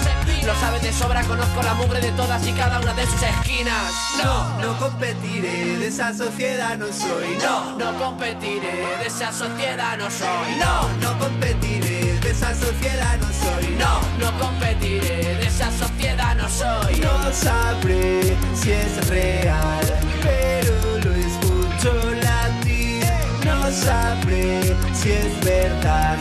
Lo 0.46 0.54
sabes 0.54 0.80
de 0.80 0.92
sobra, 0.92 1.22
conozco 1.22 1.60
la 1.62 1.74
mugre 1.74 2.00
de 2.00 2.12
todas 2.12 2.46
y 2.46 2.52
cada 2.52 2.80
una 2.80 2.94
de 2.94 3.04
sus 3.04 3.20
esquinas. 3.20 3.92
No, 4.22 4.58
no 4.60 4.78
competiré, 4.78 5.76
de 5.76 5.88
esa 5.88 6.14
sociedad 6.14 6.78
no 6.78 6.86
soy. 6.86 7.36
No, 7.42 7.76
no 7.76 7.98
competiré, 7.98 8.96
de 9.00 9.06
esa 9.06 9.25
sociedad 9.32 9.96
no 9.98 10.10
soy. 10.10 10.56
No, 10.58 10.88
no 11.00 11.18
competiré, 11.18 12.18
de 12.20 12.30
esa 12.30 12.54
sociedad 12.54 13.18
no 13.18 13.26
soy. 13.26 13.76
No, 13.76 14.00
no 14.18 14.38
competiré, 14.38 15.36
de 15.36 15.46
esa 15.46 15.70
sociedad 15.70 16.34
no 16.36 16.48
soy. 16.48 17.00
No 17.00 17.32
sabré 17.32 18.36
si 18.54 18.72
es 18.72 19.08
real, 19.08 19.86
pero 20.22 20.72
lo 21.04 21.14
escucho 21.14 21.92
latir. 22.22 23.04
No 23.44 23.70
sabré 23.70 24.74
si 24.94 25.12
es 25.12 25.44
verdad. 25.44 26.18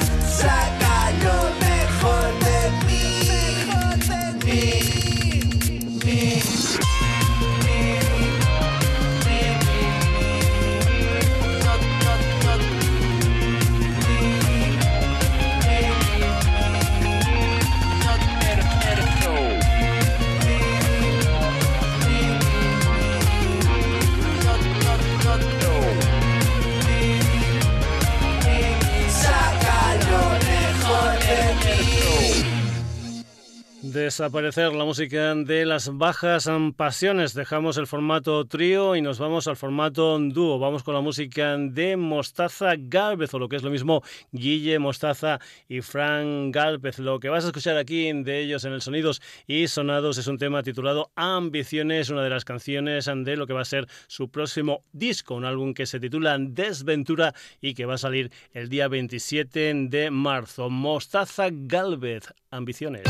Desaparecer 33.96 34.74
la 34.74 34.84
música 34.84 35.34
de 35.36 35.66
las 35.66 35.98
bajas 35.98 36.50
pasiones. 36.76 37.34
Dejamos 37.34 37.78
el 37.78 37.88
formato 37.88 38.44
trío 38.44 38.98
y 38.98 39.02
nos 39.02 39.20
vamos 39.20 39.48
al 39.48 39.56
formato 39.56 40.20
dúo. 40.20 40.60
Vamos 40.60 40.84
con 40.84 40.96
la 40.96 41.00
música 41.00 41.56
de 41.58 41.96
Mostaza 41.96 42.74
Galvez, 42.78 43.34
o 43.34 43.40
lo 43.40 43.48
que 43.48 43.56
es 43.56 43.64
lo 43.64 43.70
mismo, 43.70 44.04
Guille 44.34 44.80
Mostaza 44.80 45.40
y 45.70 45.80
Frank 45.80 46.54
Galvez. 46.54 47.00
Lo 47.00 47.22
que 47.22 47.30
vas 47.30 47.46
a 47.46 47.48
escuchar 47.48 47.78
aquí 47.78 48.12
de 48.12 48.42
ellos 48.42 48.66
en 48.66 48.74
el 48.74 48.82
Sonidos 48.82 49.22
y 49.48 49.70
Sonados 49.70 50.18
es 50.18 50.28
un 50.28 50.40
tema 50.40 50.62
titulado 50.62 51.14
Ambiciones, 51.16 52.10
una 52.10 52.24
de 52.24 52.32
las 52.32 52.44
canciones 52.44 53.06
de 53.06 53.38
lo 53.38 53.48
que 53.48 53.54
va 53.54 53.62
a 53.62 53.66
ser 53.66 53.88
su 54.08 54.28
próximo 54.30 54.84
disco, 54.92 55.36
un 55.36 55.46
álbum 55.46 55.74
que 55.74 55.86
se 55.86 56.02
titula 56.02 56.38
Desventura 56.38 57.34
y 57.62 57.74
que 57.74 57.86
va 57.86 57.94
a 57.94 57.98
salir 57.98 58.30
el 58.52 58.68
día 58.68 58.90
27 58.90 59.74
de 59.88 60.12
marzo. 60.12 60.70
Mostaza 60.70 61.48
Galvez, 61.50 62.34
Ambiciones. 62.52 63.04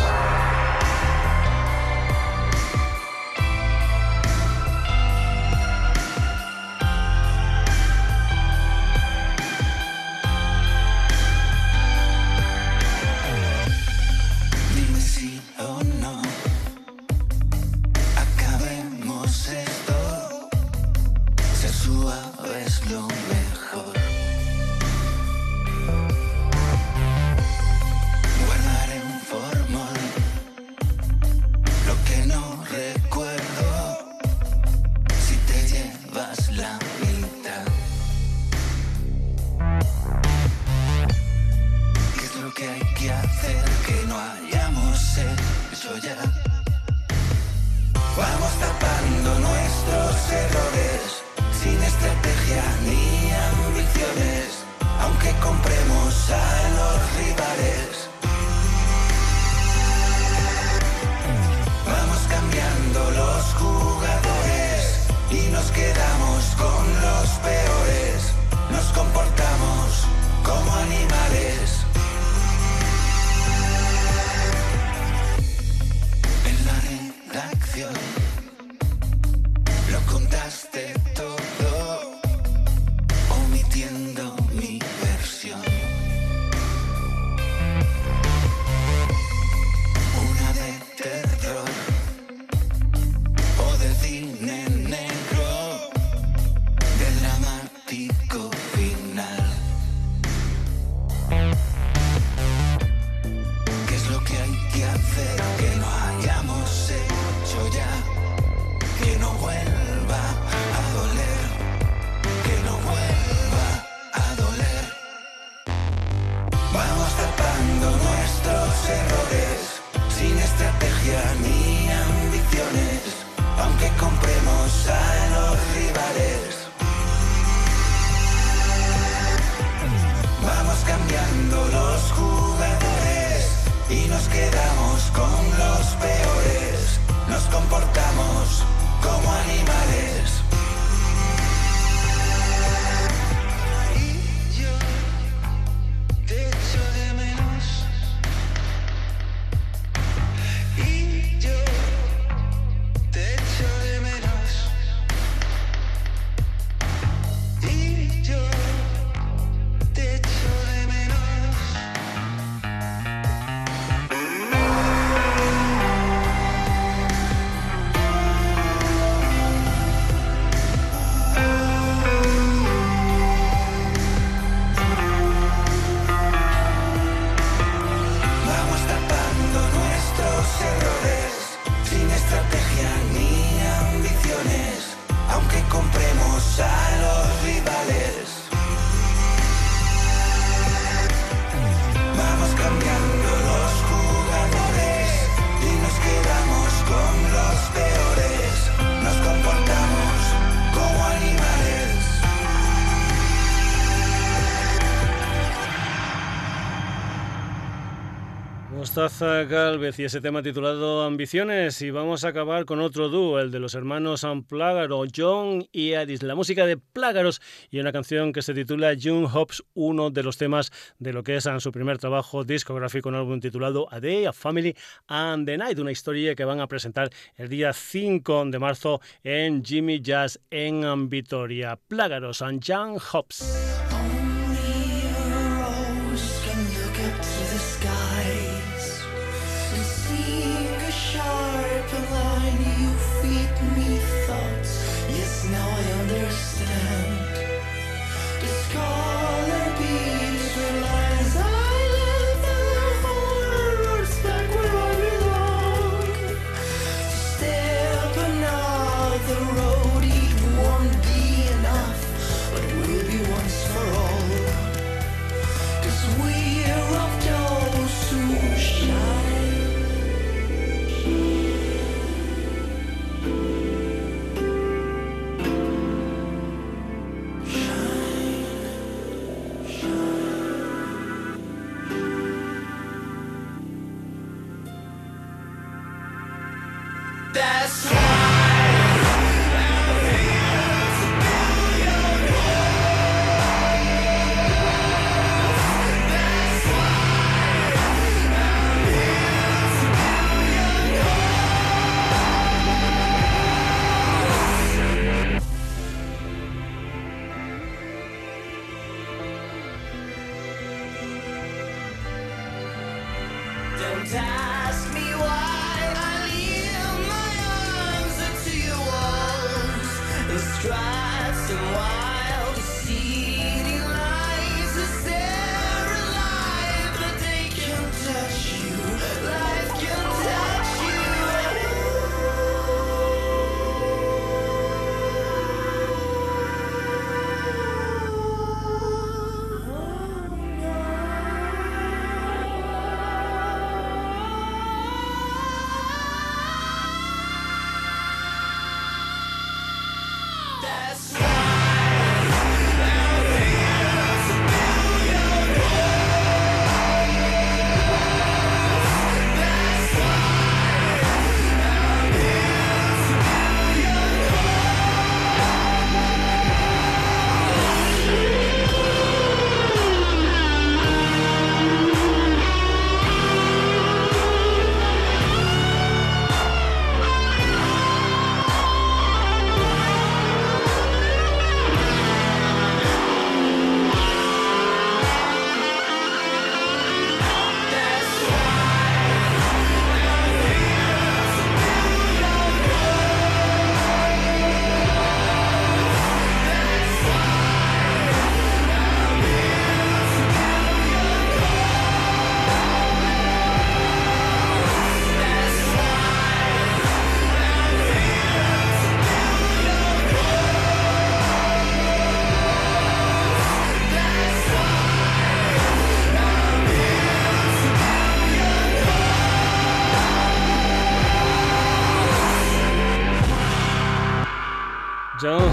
Mostaza 209.06 209.44
Galvez 209.44 210.00
y 210.00 210.06
ese 210.06 210.20
tema 210.20 210.42
titulado 210.42 211.04
Ambiciones. 211.04 211.80
Y 211.84 211.92
vamos 211.92 212.24
a 212.24 212.30
acabar 212.30 212.66
con 212.66 212.80
otro 212.80 213.08
dúo, 213.08 213.40
el 213.40 213.52
de 213.52 213.60
los 213.60 213.76
hermanos 213.76 214.26
Plágaro, 214.50 215.04
John 215.16 215.68
y 215.72 215.94
Addis. 215.94 216.24
La 216.24 216.34
música 216.34 216.66
de 216.66 216.78
Plágaros 216.78 217.40
y 217.70 217.80
una 217.80 217.92
canción 217.92 218.34
que 218.34 218.42
se 218.42 218.56
titula 218.56 218.96
June 219.00 219.28
Hops, 219.32 219.64
uno 219.76 220.10
de 220.10 220.24
los 220.24 220.40
temas 220.40 220.72
de 220.98 221.14
lo 221.14 221.22
que 221.22 221.36
es 221.36 221.48
su 221.60 221.72
primer 221.72 222.00
trabajo 222.00 222.44
discográfico, 222.44 223.10
un 223.10 223.16
álbum 223.16 223.40
titulado 223.40 223.88
A 223.92 224.00
Day, 224.00 224.26
A 224.26 224.34
Family 224.34 224.76
and 225.08 225.46
the 225.46 225.56
Night, 225.56 225.78
una 225.78 225.92
historia 225.92 226.34
que 226.34 226.44
van 226.44 226.60
a 226.60 226.66
presentar 226.66 227.12
el 227.36 227.48
día 227.48 227.74
5 227.74 228.46
de 228.46 228.58
marzo 228.58 229.02
en 229.24 229.64
Jimmy 229.64 230.02
Jazz 230.02 230.40
en 230.50 231.10
Vitoria. 231.10 231.78
Plágaros 231.88 232.42
and 232.42 232.64
John 232.66 232.98
Hops. 233.14 233.95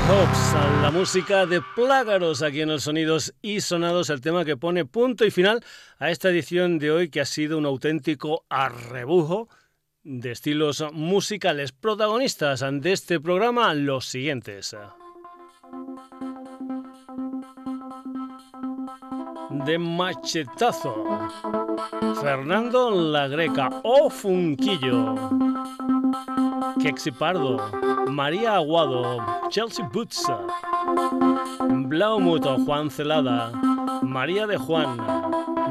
Hobbs, 0.09 0.55
la 0.83 0.91
música 0.91 1.47
de 1.47 1.62
Plágaros 1.74 2.43
aquí 2.43 2.61
en 2.61 2.69
los 2.70 2.83
Sonidos 2.83 3.35
y 3.41 3.61
Sonados, 3.61 4.11
el 4.11 4.20
tema 4.20 4.45
que 4.45 4.57
pone 4.57 4.85
punto 4.85 5.24
y 5.24 5.31
final 5.31 5.65
a 5.99 6.11
esta 6.11 6.31
edición 6.31 6.79
de 6.79 6.91
hoy 6.91 7.09
que 7.09 7.20
ha 7.20 7.24
sido 7.24 7.57
un 7.57 7.66
auténtico 7.66 8.45
arrebujo 8.49 9.49
de 10.03 10.33
estilos 10.33 10.85
musicales. 10.93 11.73
Protagonistas 11.73 12.65
de 12.70 12.93
este 12.93 13.20
programa, 13.20 13.73
los 13.74 14.07
siguientes. 14.07 14.77
De 19.51 19.79
machetazo, 19.79 21.31
Fernando 22.20 22.91
La 22.91 23.29
Greca 23.29 23.69
o 23.85 24.11
Funquillo. 24.11 25.15
Kexi 26.83 27.12
Pardo, 27.12 27.59
María 28.12 28.56
Aguado, 28.56 29.24
Chelsea 29.48 29.89
Butza, 29.90 30.39
Blaumuto, 31.86 32.59
Juan 32.59 32.90
Celada, 32.90 33.51
María 34.02 34.47
de 34.47 34.59
Juan, 34.59 34.98